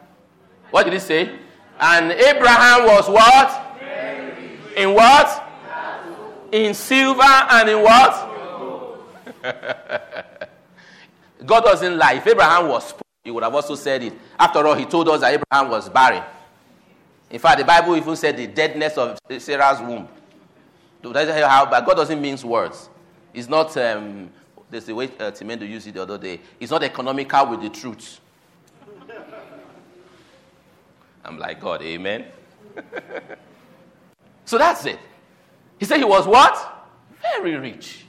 [0.70, 1.38] What did he say?
[1.80, 3.64] And Abraham was what?
[4.76, 5.37] In what?
[6.52, 8.34] In silver and in what?
[11.44, 12.14] God doesn't lie.
[12.14, 14.14] If Abraham was poor, he would have also said it.
[14.38, 16.22] After all, he told us that Abraham was barren.
[17.30, 20.08] In fact, the Bible even said the deadness of Sarah's womb.
[21.02, 22.88] That's how, but God doesn't mince words.
[23.34, 24.30] It's not, um,
[24.70, 26.40] there's the way uh, Timendo used it the other day.
[26.58, 28.20] It's not economical with the truth.
[31.24, 32.24] I'm like, God, amen.
[34.44, 34.98] so that's it.
[35.78, 36.86] He said he was what?
[37.20, 38.04] Very rich.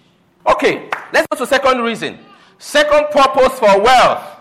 [0.48, 2.20] Okay, let's go to second reason.
[2.58, 4.40] Second purpose for wealth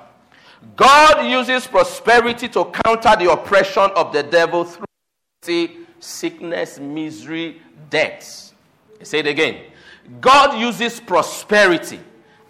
[0.76, 5.68] God uses prosperity to counter the oppression of the devil through
[6.00, 7.60] sickness, misery,
[7.90, 8.52] death.
[9.02, 9.64] say it again.
[10.20, 12.00] God uses prosperity,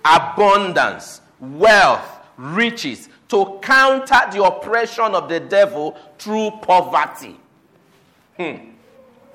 [0.04, 7.36] abundance, wealth, riches to counter the oppression of the devil through poverty.
[8.36, 8.70] Hmm.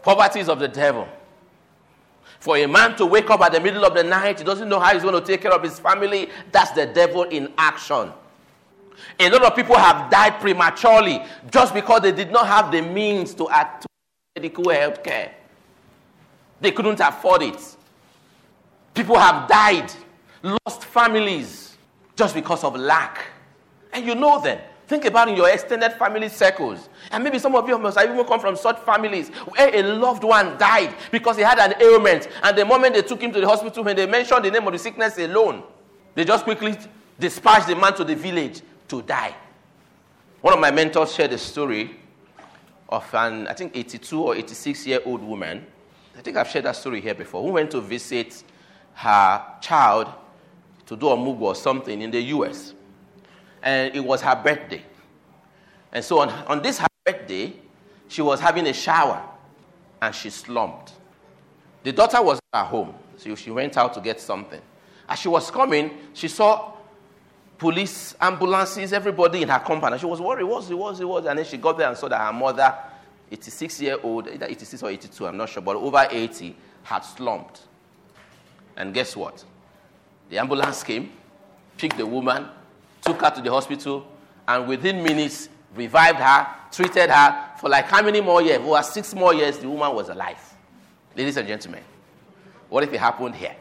[0.01, 1.07] Poverty is of the devil.
[2.43, 4.77] For a man to wake up at the middle of the night, he doesn't know
[4.77, 8.11] how he's going to take care of his family, that's the devil in action.
[9.17, 13.33] A lot of people have died prematurely just because they did not have the means
[13.35, 13.85] to act
[14.35, 15.33] medical health care.
[16.59, 17.77] They couldn't afford it.
[18.93, 19.89] People have died,
[20.65, 21.77] lost families
[22.13, 23.25] just because of lack.
[23.93, 24.59] And you know them.
[24.87, 26.89] Think about in your extended family circles.
[27.13, 30.23] And maybe some of you must have even come from such families where a loved
[30.23, 32.27] one died because he had an ailment.
[32.41, 34.73] And the moment they took him to the hospital, when they mentioned the name of
[34.73, 35.61] the sickness alone,
[36.15, 36.75] they just quickly
[37.19, 39.35] dispatched the man to the village to die.
[40.41, 41.95] One of my mentors shared a story
[42.89, 45.67] of an, I think, 82 or 86 year old woman.
[46.17, 48.43] I think I've shared that story here before, who went to visit
[48.95, 50.07] her child
[50.87, 52.73] to do a move or something in the US.
[53.61, 54.81] And it was her birthday.
[55.91, 57.53] And so on, on this birthday,
[58.07, 59.21] she was having a shower
[60.01, 60.93] and she slumped.
[61.83, 64.61] The daughter was at home, so she went out to get something.
[65.09, 66.73] As she was coming, she saw
[67.57, 69.93] police, ambulances, everybody in her compound.
[69.93, 71.29] And she was worried, what was it, what was it, what was it?
[71.29, 72.73] And then she got there and saw that her mother,
[73.31, 77.61] 86 year old, either 86 or 82, I'm not sure, but over 80, had slumped.
[78.77, 79.43] And guess what?
[80.29, 81.11] The ambulance came,
[81.77, 82.47] picked the woman,
[83.01, 84.07] took her to the hospital,
[84.47, 88.59] and within minutes revived her, treated her for like how many more years?
[88.59, 90.37] Over six more years, the woman was alive.
[91.15, 91.83] Ladies and gentlemen,
[92.69, 93.55] what if it happened here?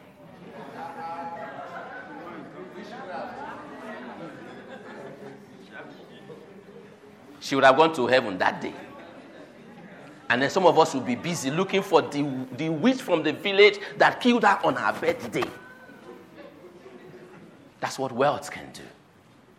[7.43, 8.73] she would have gone to heaven that day.
[10.31, 13.33] And then some of us will be busy looking for the, the witch from the
[13.33, 15.45] village that killed her on her birthday.
[17.81, 18.83] That's what wealth can do.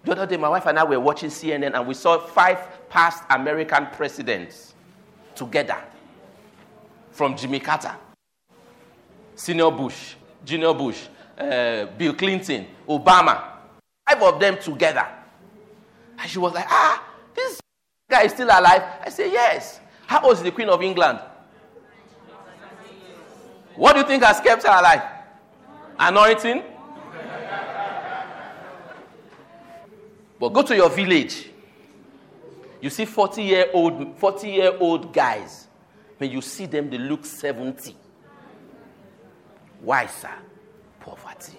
[0.04, 3.24] The other day, my wife and I were watching CNN and we saw five past
[3.30, 4.74] American presidents
[5.34, 5.78] together
[7.12, 7.96] from Jimmy Carter,
[9.36, 13.44] Senior Bush, Junior Bush, uh, Bill Clinton, Obama.
[14.10, 15.08] Five of them together.
[16.20, 17.02] And she was like, ah,
[17.34, 17.62] this
[18.10, 18.84] guy is still alive?
[19.06, 19.80] I say, Yes.
[20.06, 21.20] How old is the Queen of England?
[23.76, 25.02] What do you think has kept her alive?
[25.98, 26.62] Anointing?
[30.44, 31.48] But go to your village.
[32.82, 35.68] You see 40 year old 40 year old guys.
[36.18, 37.96] When you see them, they look 70.
[39.80, 40.34] Why, sir?
[41.00, 41.56] Poverty.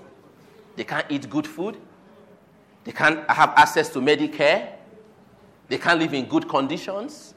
[0.77, 1.79] They can't eat good food.
[2.85, 4.73] They can't have access to Medicare.
[5.68, 7.33] They can't live in good conditions.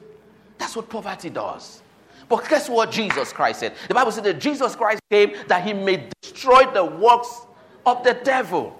[0.58, 1.80] That's what poverty does.
[2.28, 3.74] But guess what Jesus Christ said?
[3.88, 7.46] The Bible said that Jesus Christ came that he may destroy the works
[7.86, 8.78] of the devil.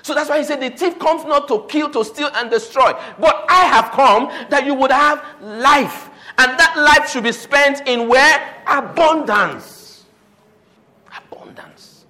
[0.00, 2.92] So that's why he said, The thief comes not to kill, to steal, and destroy.
[3.18, 6.08] But I have come that you would have life.
[6.38, 8.62] And that life should be spent in where?
[8.66, 10.04] Abundance.
[11.30, 12.06] Abundance.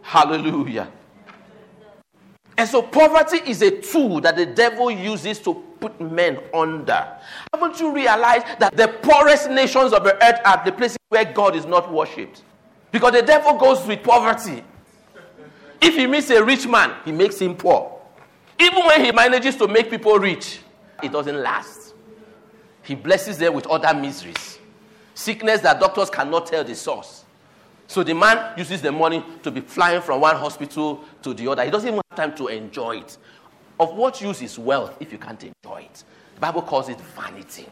[0.00, 0.90] Hallelujah.
[2.56, 7.06] And so poverty is a tool that the devil uses to put men under.
[7.52, 11.56] Haven't you realized that the poorest nations of the earth are the places where God
[11.56, 12.42] is not worshipped?
[12.90, 14.62] Because the devil goes with poverty.
[15.82, 18.00] If he meets a rich man, he makes him poor.
[18.58, 20.60] Even when he manages to make people rich,
[21.02, 21.94] it doesn't last.
[22.84, 24.58] He blesses them with other miseries,
[25.14, 27.24] sickness that doctors cannot tell the source.
[27.88, 31.64] So the man uses the money to be flying from one hospital to the other.
[31.64, 33.18] He doesn't even have time to enjoy it.
[33.80, 36.04] Of what use is wealth if you can't enjoy it?
[36.36, 37.66] The Bible calls it vanity.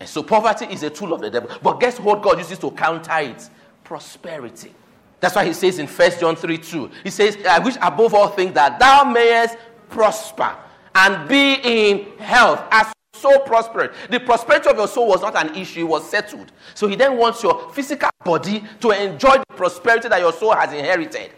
[0.00, 1.48] And so poverty is a tool of the devil.
[1.62, 3.48] But guess what God uses to counter it?
[3.84, 4.74] Prosperity.
[5.20, 8.28] That's why he says in 1 John 3 2, he says, I wish above all
[8.28, 9.56] things that thou mayest
[9.88, 10.54] prosper
[10.94, 13.96] and be in health as so prosperous.
[14.10, 16.52] The prosperity of your soul was not an issue, it was settled.
[16.74, 20.72] So he then wants your physical body to enjoy the prosperity that your soul has
[20.72, 21.32] inherited.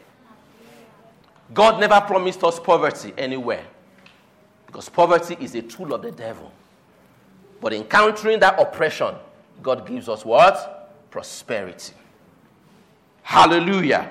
[1.55, 3.65] God never promised us poverty anywhere
[4.67, 6.53] because poverty is a tool of the devil.
[7.61, 9.15] But encountering that oppression,
[9.63, 10.93] God gives us what?
[11.11, 11.95] Prosperity.
[13.29, 14.11] Hallelujah.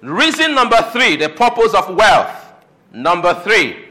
[0.00, 2.54] Reason number three, the purpose of wealth.
[2.90, 3.88] Number three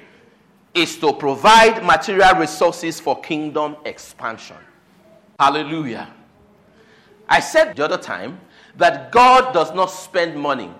[0.73, 4.55] is to provide material resources for kingdom expansion.
[5.39, 6.11] Hallelujah.
[7.29, 8.39] I said the other time
[8.75, 10.71] that God does not spend money.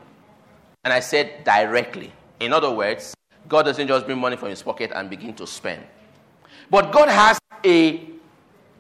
[0.84, 2.12] And I said directly.
[2.40, 3.14] In other words,
[3.48, 5.84] God doesn't just bring money from his pocket and begin to spend.
[6.72, 8.10] But God has a,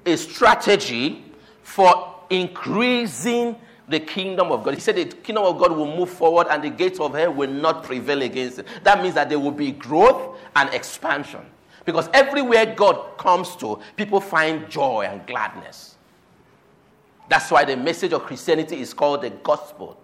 [0.04, 1.26] a strategy
[1.62, 3.56] for increasing
[3.88, 4.76] the kingdom of God.
[4.76, 7.50] He said the kingdom of God will move forward and the gates of hell will
[7.50, 8.68] not prevail against it.
[8.84, 11.42] That means that there will be growth and expansion.
[11.86, 15.96] Because everywhere God comes to, people find joy and gladness.
[17.30, 20.00] That's why the message of Christianity is called the gospel.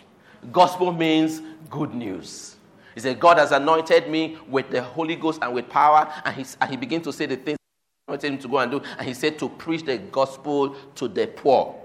[0.52, 2.56] Gospel means good news.
[2.96, 6.12] He said, God has anointed me with the Holy Ghost and with power.
[6.26, 7.58] And, he, and he began to say the things
[8.08, 8.82] he wanted him to go and do.
[8.98, 11.79] And he said to preach the gospel to the poor.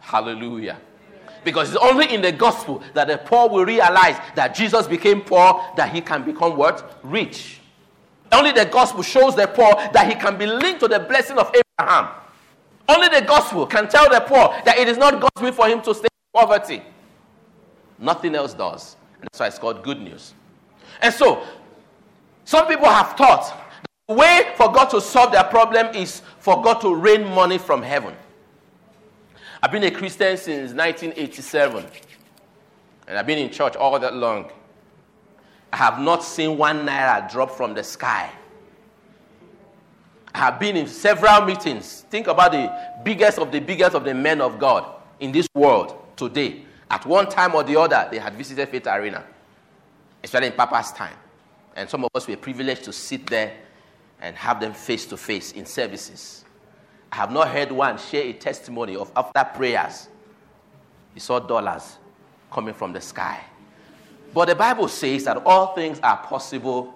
[0.00, 0.78] Hallelujah.
[1.44, 5.64] Because it's only in the gospel that the poor will realize that Jesus became poor,
[5.76, 6.98] that he can become what?
[7.02, 7.60] Rich.
[8.32, 11.52] Only the gospel shows the poor that he can be linked to the blessing of
[11.78, 12.14] Abraham.
[12.88, 15.80] Only the gospel can tell the poor that it is not God's will for him
[15.82, 16.82] to stay in poverty.
[17.98, 18.96] Nothing else does.
[19.14, 20.34] And that's why it's called good news.
[21.00, 21.42] And so,
[22.44, 23.56] some people have thought
[24.08, 27.82] the way for God to solve their problem is for God to rain money from
[27.82, 28.14] heaven.
[29.62, 31.84] I've been a Christian since 1987,
[33.06, 34.50] and I've been in church all that long.
[35.70, 38.30] I have not seen one naira drop from the sky.
[40.34, 42.06] I have been in several meetings.
[42.08, 42.72] Think about the
[43.04, 44.86] biggest of the biggest of the men of God
[45.18, 46.64] in this world today.
[46.90, 49.24] At one time or the other, they had visited Faith Arena,
[50.24, 51.16] especially in Papa's time.
[51.76, 53.58] And some of us were privileged to sit there
[54.20, 56.44] and have them face to face in services.
[57.12, 60.08] I have not heard one share a testimony of after prayers,
[61.14, 61.96] he saw dollars
[62.50, 63.40] coming from the sky.
[64.32, 66.94] But the Bible says that all things are possible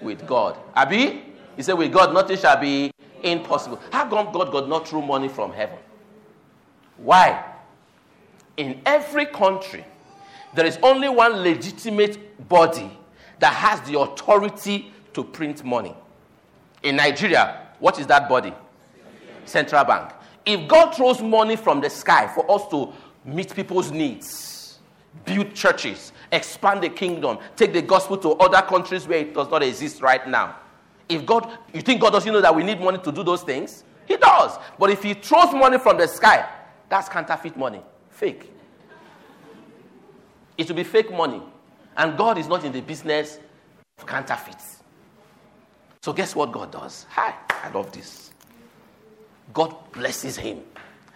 [0.00, 0.56] with God.
[0.74, 1.24] Abi?
[1.56, 2.90] He said, with God, nothing shall be
[3.22, 3.80] impossible.
[3.92, 5.78] How come God got not through money from heaven?
[6.96, 7.44] Why?
[8.56, 9.84] In every country,
[10.54, 12.90] there is only one legitimate body
[13.40, 15.94] that has the authority to print money.
[16.82, 18.54] In Nigeria, what is that body?
[19.50, 20.12] Central Bank.
[20.46, 22.92] If God throws money from the sky for us to
[23.24, 24.78] meet people's needs,
[25.24, 29.62] build churches, expand the kingdom, take the gospel to other countries where it does not
[29.62, 30.56] exist right now.
[31.08, 33.84] If God, you think God doesn't know that we need money to do those things?
[34.06, 34.58] He does.
[34.78, 36.48] But if He throws money from the sky,
[36.88, 38.50] that's counterfeit money, fake.
[40.56, 41.42] It will be fake money.
[41.96, 43.38] And God is not in the business
[43.98, 44.82] of counterfeits.
[46.02, 47.06] So, guess what God does?
[47.10, 48.29] Hi, I love this.
[49.52, 50.60] God blesses him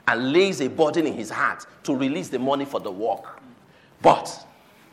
[0.06, 3.40] and lays a burden in his heart to release the money for the work.
[4.02, 4.46] But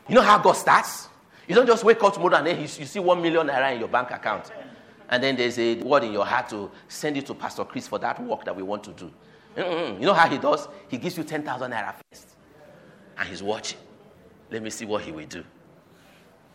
[0.08, 1.10] you know how God starts?
[1.48, 3.90] You don't just wake up tomorrow and then you see one million naira in your
[3.90, 4.52] bank account.
[5.10, 8.00] and then there's a word in your heart to send it to Pastor Chris for
[8.00, 9.12] that work that we want to do.
[9.58, 10.00] Mm-mm.
[10.00, 10.70] You know how he does?
[10.88, 12.30] He gives you 10,000 naira first.
[13.18, 13.80] And he's watching.
[14.50, 15.44] Let me see what he will do.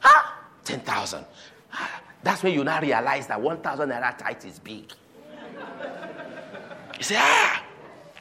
[0.02, 1.24] Ah, 10,000.
[1.72, 4.90] Ah, that's when you now realize that 1,000 naira tight is big.
[6.96, 7.62] You say, ah,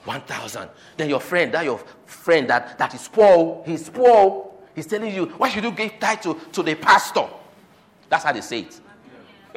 [0.03, 0.69] 1,000.
[0.97, 4.51] Then your friend, that your friend that, that is poor, he's poor.
[4.75, 7.27] He's telling you, why should you give tithe to, to the pastor?
[8.09, 8.81] That's how they say it.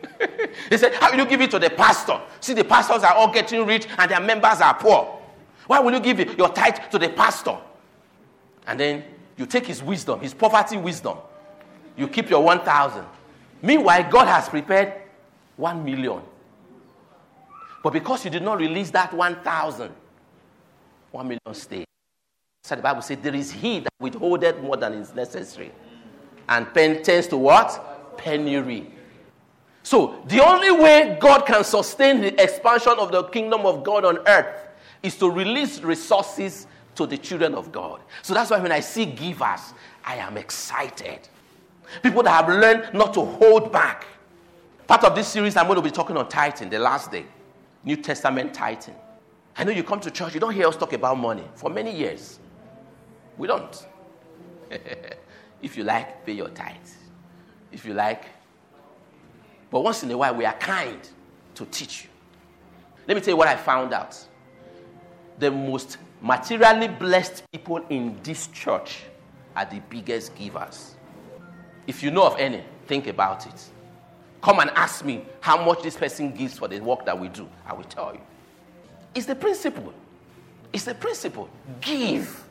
[0.71, 2.21] they said, How will you give it to the pastor?
[2.41, 5.21] See, the pastors are all getting rich and their members are poor.
[5.66, 7.57] Why will you give your tithe to the pastor?
[8.66, 9.05] And then
[9.37, 11.19] you take his wisdom, his poverty wisdom.
[11.97, 13.05] You keep your 1,000.
[13.61, 14.95] Meanwhile, God has prepared
[15.57, 16.23] 1 million.
[17.89, 19.91] But because you did not release that 1,000,
[21.11, 21.86] 1 million stayed.
[22.62, 25.72] So the Bible says, There is he that withholdeth more than is necessary.
[26.51, 28.18] And pen tends to what?
[28.18, 28.91] Penury.
[29.82, 34.18] So, the only way God can sustain the expansion of the kingdom of God on
[34.28, 34.68] earth
[35.03, 38.03] is to release resources to the children of God.
[38.20, 39.72] So, that's why when I see givers,
[40.05, 41.26] I am excited.
[42.03, 44.07] People that have learned not to hold back.
[44.86, 47.24] Part of this series, I'm going to be talking on tithing, the last day.
[47.85, 48.97] New Testament tithing.
[49.57, 51.95] I know you come to church, you don't hear us talk about money for many
[51.95, 52.39] years.
[53.37, 53.87] We don't.
[55.62, 56.76] if you like, pay your tithe.
[57.72, 58.24] If you like,
[59.70, 60.99] but once in a while, we are kind
[61.55, 62.11] to teach you.
[63.07, 64.16] Let me tell you what I found out.
[65.39, 69.05] The most materially blessed people in this church
[69.55, 70.97] are the biggest givers.
[71.87, 73.70] If you know of any, think about it.
[74.41, 77.49] Come and ask me how much this person gives for the work that we do.
[77.66, 78.20] I will tell you.
[79.14, 79.93] It's the principle.
[80.72, 81.49] It's the principle.
[81.80, 82.45] Give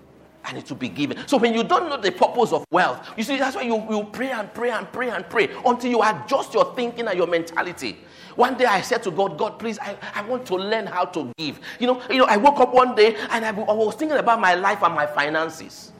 [0.47, 1.17] and it will be given.
[1.27, 4.07] So when you don't know the purpose of wealth, you see, that's why you, you
[4.11, 7.97] pray and pray and pray and pray until you adjust your thinking and your mentality.
[8.35, 11.31] One day I said to God, God, please, I, I want to learn how to
[11.37, 11.59] give.
[11.79, 14.39] You know, you know, I woke up one day and I, I was thinking about
[14.39, 15.91] my life and my finances.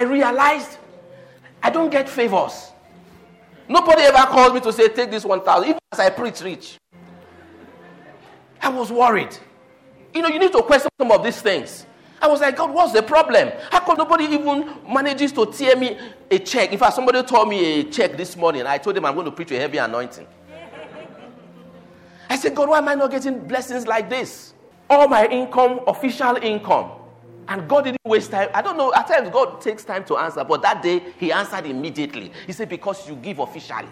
[0.00, 0.78] I realized
[1.62, 2.70] I don't get favors.
[3.72, 6.76] Nobody ever calls me to say, take this 1,000, even as I preach rich.
[8.60, 9.34] I was worried.
[10.14, 11.86] You know, you need to question some of these things.
[12.20, 13.50] I was like, God, what's the problem?
[13.70, 15.98] How come nobody even manages to tear me
[16.30, 16.70] a check?
[16.70, 18.66] In fact, somebody told me a check this morning.
[18.66, 20.26] I told them I'm going to preach a heavy anointing.
[22.28, 24.52] I said, God, why am I not getting blessings like this?
[24.90, 26.90] All my income, official income.
[27.48, 28.48] And God didn't waste time.
[28.54, 31.66] I don't know, at times God takes time to answer, but that day He answered
[31.66, 32.32] immediately.
[32.46, 33.88] He said, Because you give officially.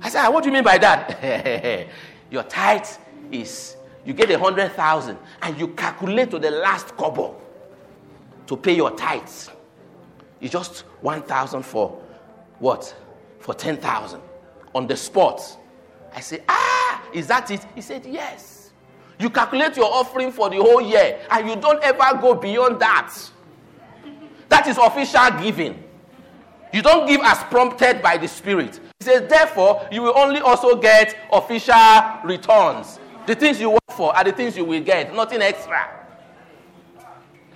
[0.00, 1.88] I said, What do you mean by that?
[2.30, 2.86] Your tithe
[3.30, 7.36] is you get a hundred thousand and you calculate to the last kobo
[8.46, 9.50] to pay your tithes.
[10.40, 12.00] It's just 1,000 for
[12.58, 12.94] what?
[13.40, 14.20] For 10,000
[14.74, 15.40] on the spot.
[16.14, 17.64] I say, ah, is that it?
[17.74, 18.59] He said, yes.
[19.20, 23.14] You calculate your offering for the whole year and you don't ever go beyond that.
[24.48, 25.84] That is official giving.
[26.72, 28.80] You don't give as prompted by the Spirit.
[28.98, 31.74] He says, therefore, you will only also get official
[32.24, 32.98] returns.
[33.26, 36.00] The things you work for are the things you will get, nothing extra.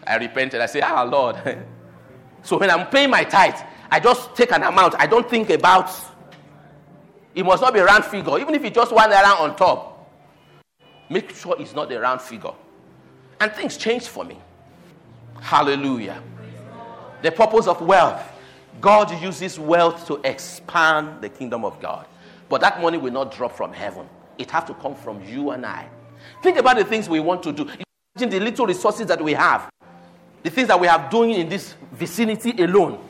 [0.07, 0.61] I repented.
[0.61, 1.37] I said, Ah, Lord.
[2.43, 3.59] so when I'm paying my tithe,
[3.91, 4.97] I just take an amount.
[4.99, 5.91] I don't think about
[7.35, 8.39] it must not be a round figure.
[8.39, 9.94] Even if it's just one around on top,
[11.09, 12.53] make sure it's not a round figure.
[13.41, 14.39] And things change for me.
[15.41, 16.23] Hallelujah.
[17.23, 18.23] The purpose of wealth.
[18.81, 22.07] God uses wealth to expand the kingdom of God.
[22.49, 24.09] But that money will not drop from heaven.
[24.39, 25.89] It has to come from you and I.
[26.43, 27.63] Think about the things we want to do.
[28.17, 29.71] Imagine the little resources that we have
[30.45, 33.03] the things that we are doing in this vicinity alone.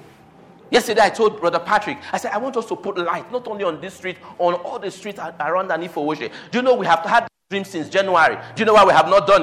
[0.71, 3.65] Yesterday, I told Brother Patrick, I said, I want us to put light not only
[3.65, 6.31] on this street, on all the streets around Anifowoshe.
[6.51, 8.37] Do you know we have had dreams since January?
[8.55, 9.43] Do you know why we have not done?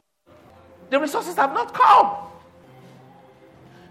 [0.90, 2.18] The resources have not come.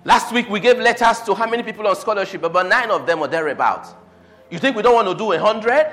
[0.05, 2.43] Last week, we gave letters to how many people on scholarship?
[2.43, 3.95] About nine of them or thereabouts.
[4.51, 5.87] You think we don't want to do a hundred?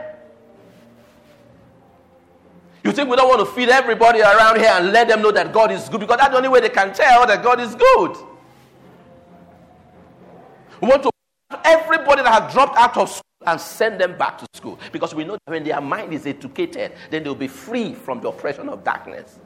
[2.84, 5.52] You think we don't want to feed everybody around here and let them know that
[5.54, 8.18] God is good because that's the only way they can tell that God is good.
[10.82, 11.12] We want to
[11.64, 15.24] everybody that has dropped out of school and send them back to school because we
[15.24, 18.84] know that when their mind is educated, then they'll be free from the oppression of
[18.84, 19.40] darkness.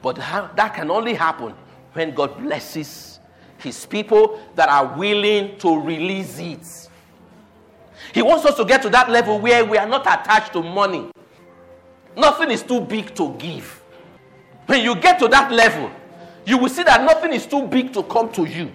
[0.00, 1.52] But that can only happen
[1.92, 3.18] when God blesses
[3.58, 6.88] his people that are willing to release it.
[8.14, 11.10] He wants us to get to that level where we are not attached to money.
[12.16, 13.82] Nothing is too big to give.
[14.66, 15.90] When you get to that level,
[16.46, 18.70] you will see that nothing is too big to come to you.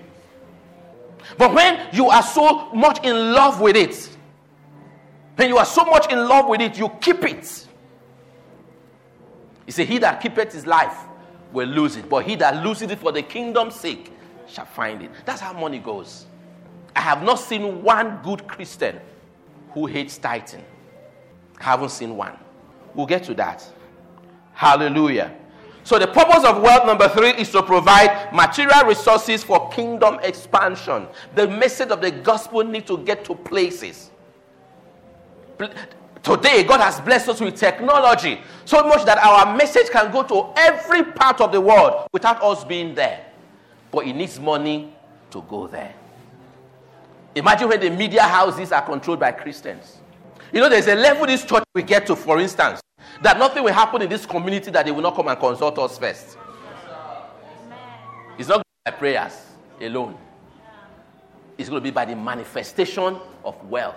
[1.38, 4.16] But when you are so much in love with it,
[5.36, 7.68] When you are so much in love with it, you keep it.
[9.66, 10.98] You see, He that keepeth his life
[11.52, 14.12] will lose it, but he that loses it for the kingdom's sake
[14.48, 15.12] shall find it.
[15.26, 16.26] That's how money goes.
[16.96, 19.00] I have not seen one good Christian
[19.72, 20.64] who hates tithing.
[21.60, 22.38] I haven't seen one.
[22.94, 23.68] We'll get to that.
[24.54, 25.34] Hallelujah.
[25.86, 31.06] So, the purpose of wealth number three is to provide material resources for kingdom expansion.
[31.36, 34.10] The message of the gospel needs to get to places.
[36.24, 40.50] Today, God has blessed us with technology so much that our message can go to
[40.60, 43.24] every part of the world without us being there.
[43.92, 44.92] But it needs money
[45.30, 45.94] to go there.
[47.36, 49.98] Imagine when the media houses are controlled by Christians.
[50.52, 52.82] You know, there's a level this church we get to, for instance,
[53.22, 55.98] that nothing will happen in this community that they will not come and consult us
[55.98, 56.38] first.
[58.38, 59.34] It's not by prayers
[59.82, 60.18] alone,
[61.58, 63.96] it's going to be by the manifestation of wealth.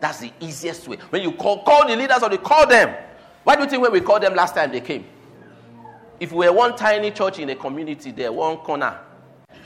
[0.00, 0.98] That's the easiest way.
[1.10, 2.94] When you call, call the leaders or you call them.
[3.42, 5.06] Why do you think when we called them last time they came?
[6.20, 8.98] If we were one tiny church in a community there, one corner,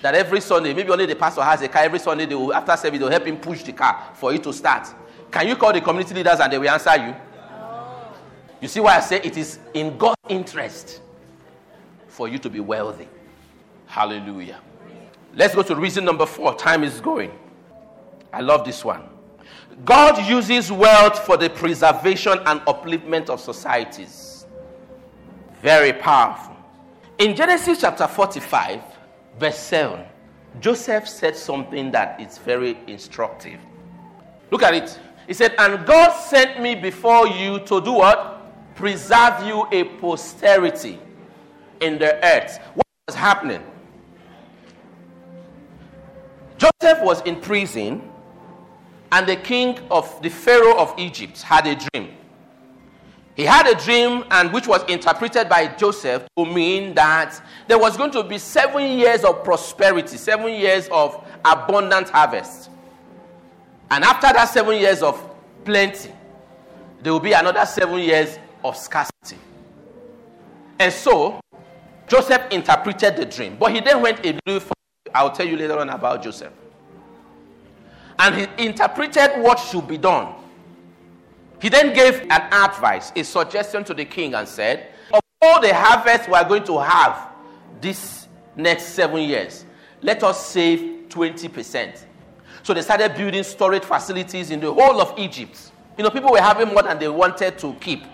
[0.02, 2.76] that every Sunday, maybe only the pastor has a car, every Sunday they will, after
[2.76, 4.88] service, they'll help him push the car for it to start.
[5.30, 7.14] Can you call the community leaders and they will answer you?
[8.60, 11.00] You see why I say it is in God's interest
[12.08, 13.08] for you to be wealthy.
[13.86, 14.60] Hallelujah.
[15.34, 16.54] Let's go to reason number four.
[16.54, 17.30] Time is going.
[18.32, 19.02] I love this one.
[19.84, 24.46] God uses wealth for the preservation and upliftment of societies.
[25.62, 26.56] Very powerful.
[27.18, 28.80] In Genesis chapter 45,
[29.38, 30.04] verse 7,
[30.60, 33.60] Joseph said something that is very instructive.
[34.50, 34.98] Look at it.
[35.26, 38.37] He said, And God sent me before you to do what?
[38.78, 41.00] Preserve you a posterity
[41.80, 42.60] in the earth.
[42.74, 43.60] What was happening?
[46.58, 48.08] Joseph was in prison
[49.10, 52.14] and the king of the Pharaoh of Egypt had a dream.
[53.34, 57.96] He had a dream, and which was interpreted by Joseph to mean that there was
[57.96, 62.70] going to be seven years of prosperity, seven years of abundant harvest.
[63.90, 65.20] And after that seven years of
[65.64, 66.12] plenty,
[67.02, 69.38] there will be another seven years of scarcity.
[70.78, 71.40] And so,
[72.06, 74.74] Joseph interpreted the dream, but he then went a little further.
[75.14, 76.52] I'll tell you later on about Joseph
[78.18, 80.34] and he interpreted what should be done.
[81.60, 85.74] He then gave an advice, a suggestion to the king, and said, Of all the
[85.74, 87.28] harvest we are going to have
[87.80, 89.64] this next seven years,
[90.02, 92.04] let us save 20%.
[92.62, 95.72] So they started building storage facilities in the whole of Egypt.
[95.96, 98.04] You know, people were having more than they wanted to keep.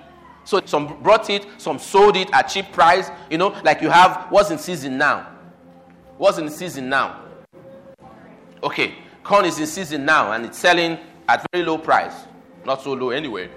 [0.44, 3.10] So some brought it, some sold it at cheap price.
[3.30, 5.28] You know, like you have what's in season now.
[6.18, 7.22] What's in season now?
[8.62, 8.94] Okay.
[9.22, 12.12] Corn is in season now and it's selling at very low price.
[12.64, 13.48] Not so low anyway.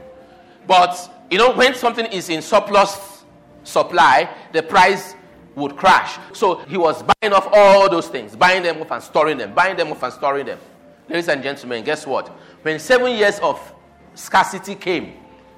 [0.66, 3.24] But, you know, when something is in surplus
[3.64, 5.16] supply, the price
[5.56, 6.18] would crash.
[6.34, 9.76] So he was buying off all those things, buying them off and storing them, buying
[9.76, 10.60] them off and storing them.
[11.10, 12.28] Ladies and gentlemen, guess what?
[12.62, 13.60] When seven years of
[14.14, 15.14] scarcity came,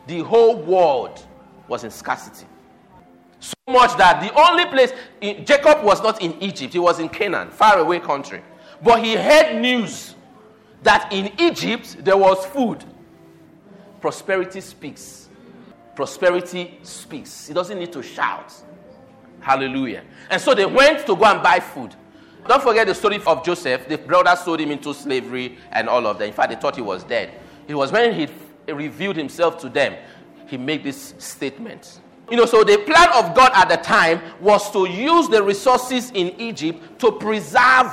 [0.09, 1.23] the whole world
[1.67, 2.47] was in scarcity.
[3.39, 4.91] So much that the only place,
[5.45, 8.41] Jacob was not in Egypt, he was in Canaan, far away country.
[8.81, 10.15] But he heard news
[10.81, 12.83] that in Egypt there was food.
[14.01, 15.29] Prosperity speaks.
[15.95, 17.47] Prosperity speaks.
[17.47, 18.51] He doesn't need to shout.
[19.41, 20.03] Hallelujah.
[20.31, 21.95] And so they went to go and buy food.
[22.47, 23.87] Don't forget the story of Joseph.
[23.87, 26.25] The brothers sold him into slavery and all of that.
[26.25, 27.31] In fact, they thought he was dead.
[27.67, 28.27] It was when he
[28.75, 29.95] revealed himself to them,
[30.47, 32.01] he made this statement.
[32.29, 36.11] You know, so the plan of God at the time was to use the resources
[36.11, 37.91] in Egypt to preserve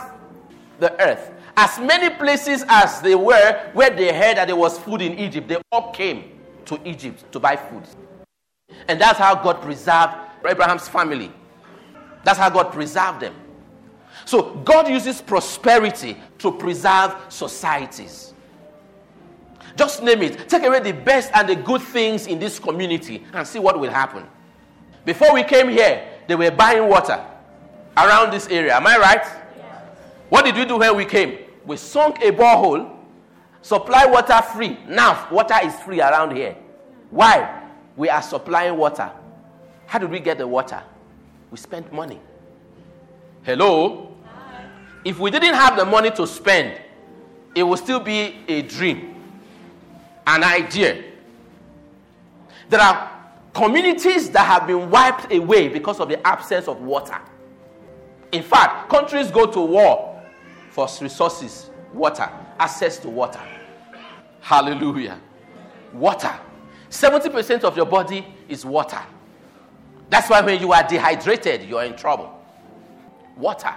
[0.78, 1.32] the earth.
[1.56, 5.48] As many places as they were where they heard that there was food in Egypt,
[5.48, 7.82] they all came to Egypt to buy food.
[8.88, 10.14] And that's how God preserved
[10.46, 11.32] Abraham's family.
[12.24, 13.34] That's how God preserved them.
[14.26, 18.34] So God uses prosperity to preserve societies.
[19.76, 20.48] Just name it.
[20.48, 23.90] Take away the best and the good things in this community and see what will
[23.90, 24.24] happen.
[25.04, 27.22] Before we came here, they were buying water
[27.96, 28.74] around this area.
[28.74, 29.26] Am I right?
[30.28, 31.38] What did we do when we came?
[31.64, 32.90] We sunk a borehole,
[33.62, 34.78] supply water free.
[34.88, 36.56] Now, water is free around here.
[37.10, 37.62] Why?
[37.96, 39.10] We are supplying water.
[39.86, 40.82] How did we get the water?
[41.50, 42.20] We spent money.
[43.42, 44.16] Hello?
[45.04, 46.80] If we didn't have the money to spend,
[47.54, 49.15] it would still be a dream,
[50.26, 51.04] an idea.
[52.68, 53.12] There are
[53.54, 57.18] communities that have been wiped away because of the absence of water.
[58.32, 60.20] In fact, countries go to war
[60.70, 63.40] for resources, water, access to water.
[64.40, 65.20] Hallelujah.
[65.92, 66.32] Water.
[66.90, 69.00] 70% of your body is water.
[70.08, 72.32] That's why when you are dehydrated, you are in trouble.
[73.36, 73.74] Water.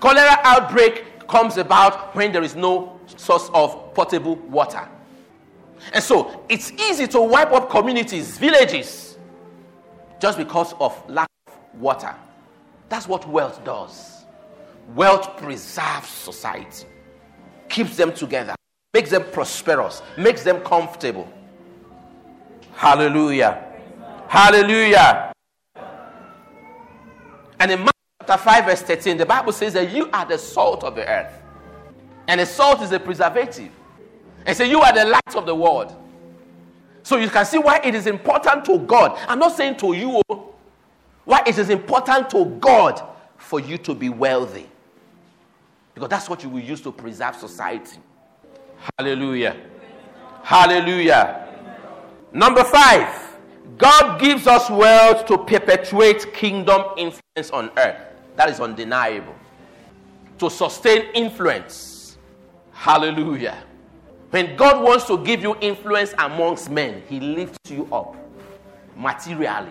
[0.00, 4.88] Cholera outbreak comes about when there is no source of potable water.
[5.92, 9.18] And so it's easy to wipe up communities, villages,
[10.20, 12.14] just because of lack of water.
[12.88, 14.24] That's what wealth does.
[14.94, 16.86] Wealth preserves society,
[17.68, 18.54] keeps them together,
[18.94, 21.28] makes them prosperous, makes them comfortable.
[22.72, 23.64] Hallelujah.
[24.28, 25.32] Hallelujah.
[27.58, 30.84] And in Mark chapter 5, verse 13, the Bible says that you are the salt
[30.84, 31.42] of the earth.
[32.28, 33.70] And the salt is a preservative.
[34.46, 35.94] And say, You are the light of the world.
[37.02, 39.16] So you can see why it is important to God.
[39.28, 40.54] I'm not saying to you, oh,
[41.24, 43.00] why it is important to God
[43.36, 44.68] for you to be wealthy.
[45.94, 47.98] Because that's what you will use to preserve society.
[48.98, 49.56] Hallelujah.
[50.42, 51.46] Hallelujah.
[52.32, 53.38] Number five,
[53.78, 58.00] God gives us wealth to perpetuate kingdom influence on earth.
[58.34, 59.36] That is undeniable.
[60.38, 62.18] To sustain influence.
[62.72, 63.62] Hallelujah.
[64.30, 68.16] When God wants to give you influence amongst men, He lifts you up
[68.96, 69.70] materially.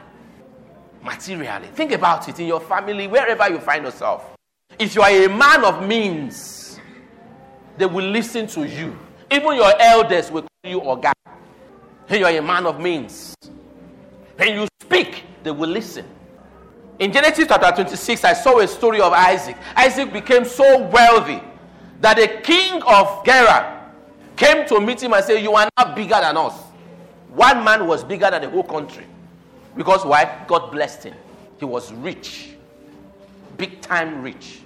[1.03, 1.67] Materially.
[1.67, 4.35] Think about it in your family, wherever you find yourself.
[4.79, 6.79] If you are a man of means,
[7.77, 8.97] they will listen to you.
[9.29, 11.11] Even your elders will call you Oga.
[12.07, 13.35] When you are a man of means,
[14.37, 16.05] when you speak, they will listen.
[16.99, 19.57] In Genesis chapter 26, I saw a story of Isaac.
[19.75, 21.41] Isaac became so wealthy
[21.99, 23.74] that the king of Gerar
[24.35, 26.59] came to meet him and said, You are not bigger than us.
[27.29, 29.05] One man was bigger than the whole country.
[29.75, 30.43] Because why?
[30.47, 31.15] God blessed him.
[31.59, 32.51] He was rich,
[33.57, 34.59] big time rich.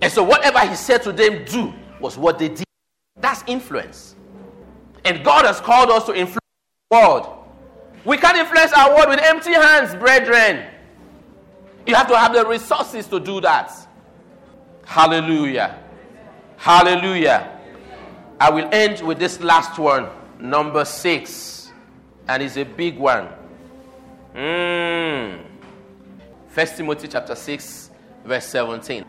[0.00, 2.64] And so whatever he said to them do was what they did.
[3.16, 4.14] That's influence.
[5.04, 6.38] And God has called us to influence
[6.90, 7.34] the world.
[8.04, 10.66] We can't influence our world with empty hands, brethren.
[11.86, 13.72] You have to have the resources to do that.
[14.84, 15.78] Hallelujah.
[16.56, 17.57] Hallelujah.
[18.40, 20.08] I will end with this last one,
[20.38, 21.72] number six,
[22.28, 23.28] and it's a big one.
[24.32, 25.42] Mm.
[26.46, 27.90] First Timothy chapter 6,
[28.24, 29.04] verse 17.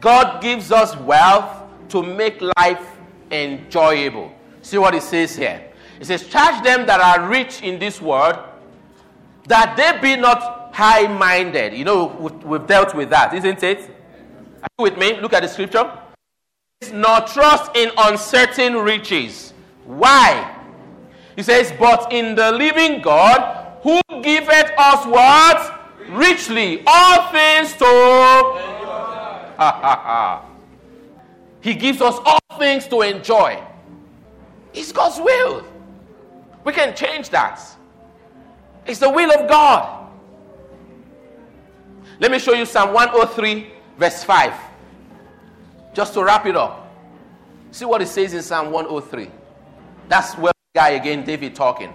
[0.00, 2.96] God gives us wealth to make life
[3.30, 4.32] enjoyable.
[4.62, 5.70] See what it says here.
[6.00, 8.38] It says, Charge them that are rich in this world,
[9.48, 11.74] that they be not high minded.
[11.74, 12.06] You know,
[12.44, 13.80] we've dealt with that, isn't it?
[14.62, 15.20] Are you with me?
[15.20, 15.92] Look at the scripture
[16.92, 19.54] nor trust in uncertain riches.
[19.84, 20.54] Why?
[21.34, 25.72] He says, But in the living God, who giveth us what?
[26.08, 26.82] Richly.
[26.86, 27.86] All things to.
[31.60, 33.62] he gives us all things to enjoy.
[34.74, 35.64] It's God's will.
[36.64, 37.60] We can change that.
[38.84, 40.10] It's the will of God.
[42.20, 43.66] Let me show you Psalm 103,
[43.98, 44.65] verse 5.
[45.96, 46.94] Just to wrap it up.
[47.70, 49.30] See what it says in Psalm 103.
[50.10, 51.90] That's where guy again, David talking.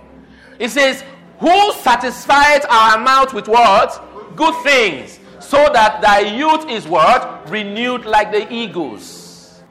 [0.57, 1.03] It says,
[1.39, 4.03] Who satisfied our mouth with what?
[4.35, 7.47] Good things, so that thy youth is what?
[7.47, 9.61] Renewed like the eagles.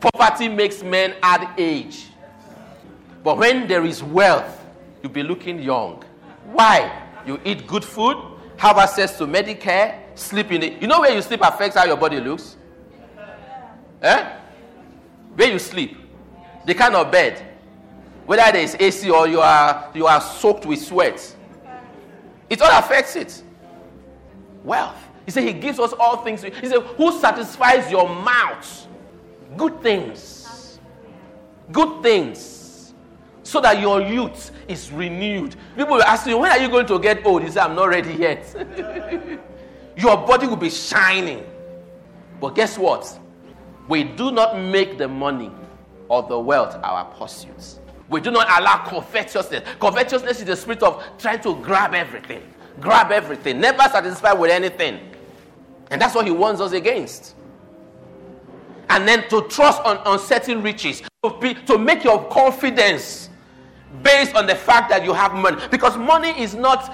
[0.00, 2.08] Poverty makes men add age.
[3.24, 4.66] But when there is wealth,
[5.02, 6.04] you'll be looking young.
[6.52, 7.08] Why?
[7.26, 8.18] You eat good food,
[8.58, 10.82] have access to Medicare, sleep in it.
[10.82, 12.57] You know where you sleep affects how your body looks?
[14.02, 14.36] Eh?
[15.34, 15.96] Where you sleep,
[16.66, 17.44] the kind of bed,
[18.26, 21.36] whether there is AC or you are you are soaked with sweat,
[22.50, 23.42] it all affects it.
[24.64, 24.96] Wealth.
[25.24, 26.42] He said he gives us all things.
[26.42, 28.86] He said, Who satisfies your mouth?
[29.56, 30.78] Good things.
[31.70, 32.94] Good things.
[33.42, 35.56] So that your youth is renewed.
[35.76, 37.42] People will ask you, when are you going to get old?
[37.42, 38.44] You say, I'm not ready yet.
[39.96, 41.44] your body will be shining.
[42.40, 43.18] But guess what?
[43.88, 45.50] We do not make the money
[46.08, 47.80] or the wealth our pursuits.
[48.08, 49.64] We do not allow covetousness.
[49.80, 52.42] Covetousness is the spirit of trying to grab everything,
[52.80, 55.00] grab everything, never satisfied with anything.
[55.90, 57.34] And that's what he warns us against.
[58.90, 63.28] And then to trust on uncertain riches, to, be, to make your confidence
[64.02, 65.60] based on the fact that you have money.
[65.70, 66.92] Because money is not,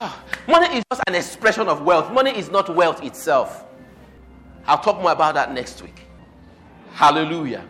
[0.48, 2.12] money is just an expression of wealth.
[2.12, 3.64] Money is not wealth itself.
[4.66, 6.06] I'll talk more about that next week.
[6.92, 7.64] Hallelujah.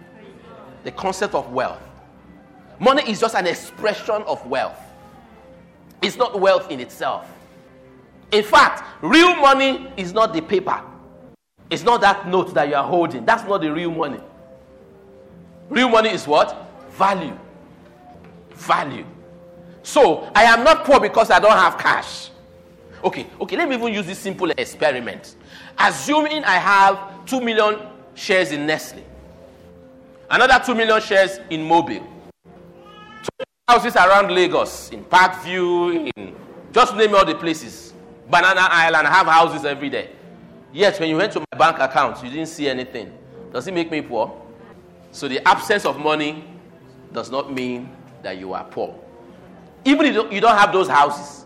[0.85, 1.81] The concept of wealth.
[2.79, 4.79] Money is just an expression of wealth,
[6.01, 7.31] it's not wealth in itself.
[8.33, 10.83] In fact, real money is not the paper,
[11.71, 13.25] it's not that note that you are holding.
[13.25, 14.21] That's not the real money.
[15.69, 16.69] Real money is what?
[16.91, 17.39] Value.
[18.51, 19.07] Value.
[19.83, 22.31] So, I am not poor because I don't have cash.
[23.05, 25.37] Okay, okay, let me even use this simple experiment.
[25.79, 27.81] Assuming I have 2 million
[28.15, 29.03] shares in Nestle,
[30.33, 32.03] another 2 million shares in Mobil,
[33.23, 36.35] two houses around Lagos, in Parkview, in
[36.73, 37.93] just name all the places,
[38.31, 40.11] Banana Island, I have houses every day.
[40.73, 43.13] Yet, when you went to my bank account, you didn't see anything.
[43.53, 44.35] Does it make me poor?
[45.11, 46.43] So, the absence of money
[47.13, 48.99] does not mean that you are poor.
[49.85, 51.45] Even if you don't have those houses,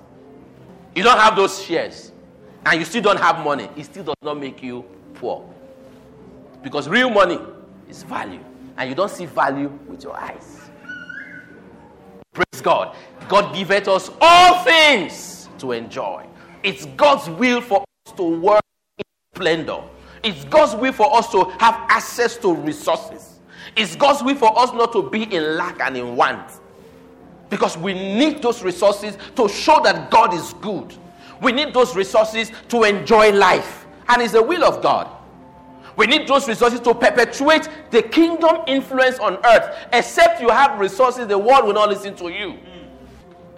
[0.94, 2.12] you don't have those shares,
[2.64, 4.84] and you still don't have money, it still does not make you
[5.14, 5.44] poor.
[6.62, 7.40] Because real money
[7.88, 8.38] is value,
[8.78, 10.70] and you don't see value with your eyes.
[12.32, 12.94] Praise God.
[13.28, 16.26] God giveth us all things to enjoy.
[16.62, 18.60] It's God's will for us to work
[18.98, 19.04] in
[19.34, 19.80] splendor.
[20.22, 23.38] It's God's will for us to have access to resources.
[23.76, 26.60] It's God's will for us not to be in lack and in want.
[27.48, 30.94] Because we need those resources to show that God is good.
[31.40, 33.86] We need those resources to enjoy life.
[34.08, 35.08] And it's the will of God.
[35.96, 39.88] We need those resources to perpetuate the kingdom influence on earth.
[39.92, 42.58] Except you have resources, the world will not listen to you.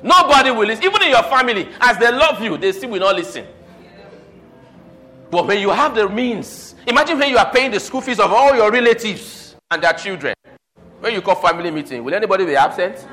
[0.03, 0.85] Nobody will listen.
[0.85, 3.45] Even in your family, as they love you, they still will not listen.
[5.31, 8.33] But when you have the means, imagine when you are paying the school fees of
[8.33, 10.35] all your relatives and their children.
[11.01, 13.07] When you call family meeting, will anybody be absent?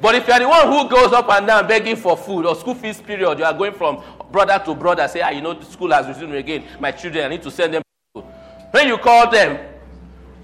[0.00, 2.54] But if you are the one who goes up and down begging for food or
[2.54, 5.64] school fees period, you are going from brother to brother, say, ah, you know, the
[5.64, 6.64] school has resumed again.
[6.80, 7.82] My children, I need to send them.
[7.82, 8.32] to school.
[8.70, 9.58] When you call them,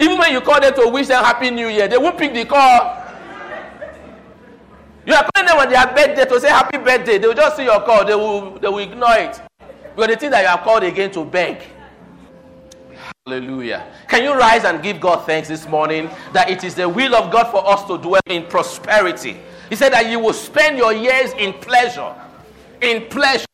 [0.01, 2.45] even when you call them to wish them happy new year, they won't pick the
[2.45, 3.03] call.
[5.07, 7.19] You are calling them on their birthday to say happy birthday.
[7.19, 8.05] They will just see your call.
[8.05, 9.41] They will, they will ignore it.
[9.95, 11.63] Because they think that you are called again to beg.
[13.27, 13.87] Hallelujah.
[14.09, 17.31] Can you rise and give God thanks this morning that it is the will of
[17.31, 19.39] God for us to dwell in prosperity?
[19.69, 22.15] He said that you will spend your years in pleasure.
[22.81, 23.47] In pleasure.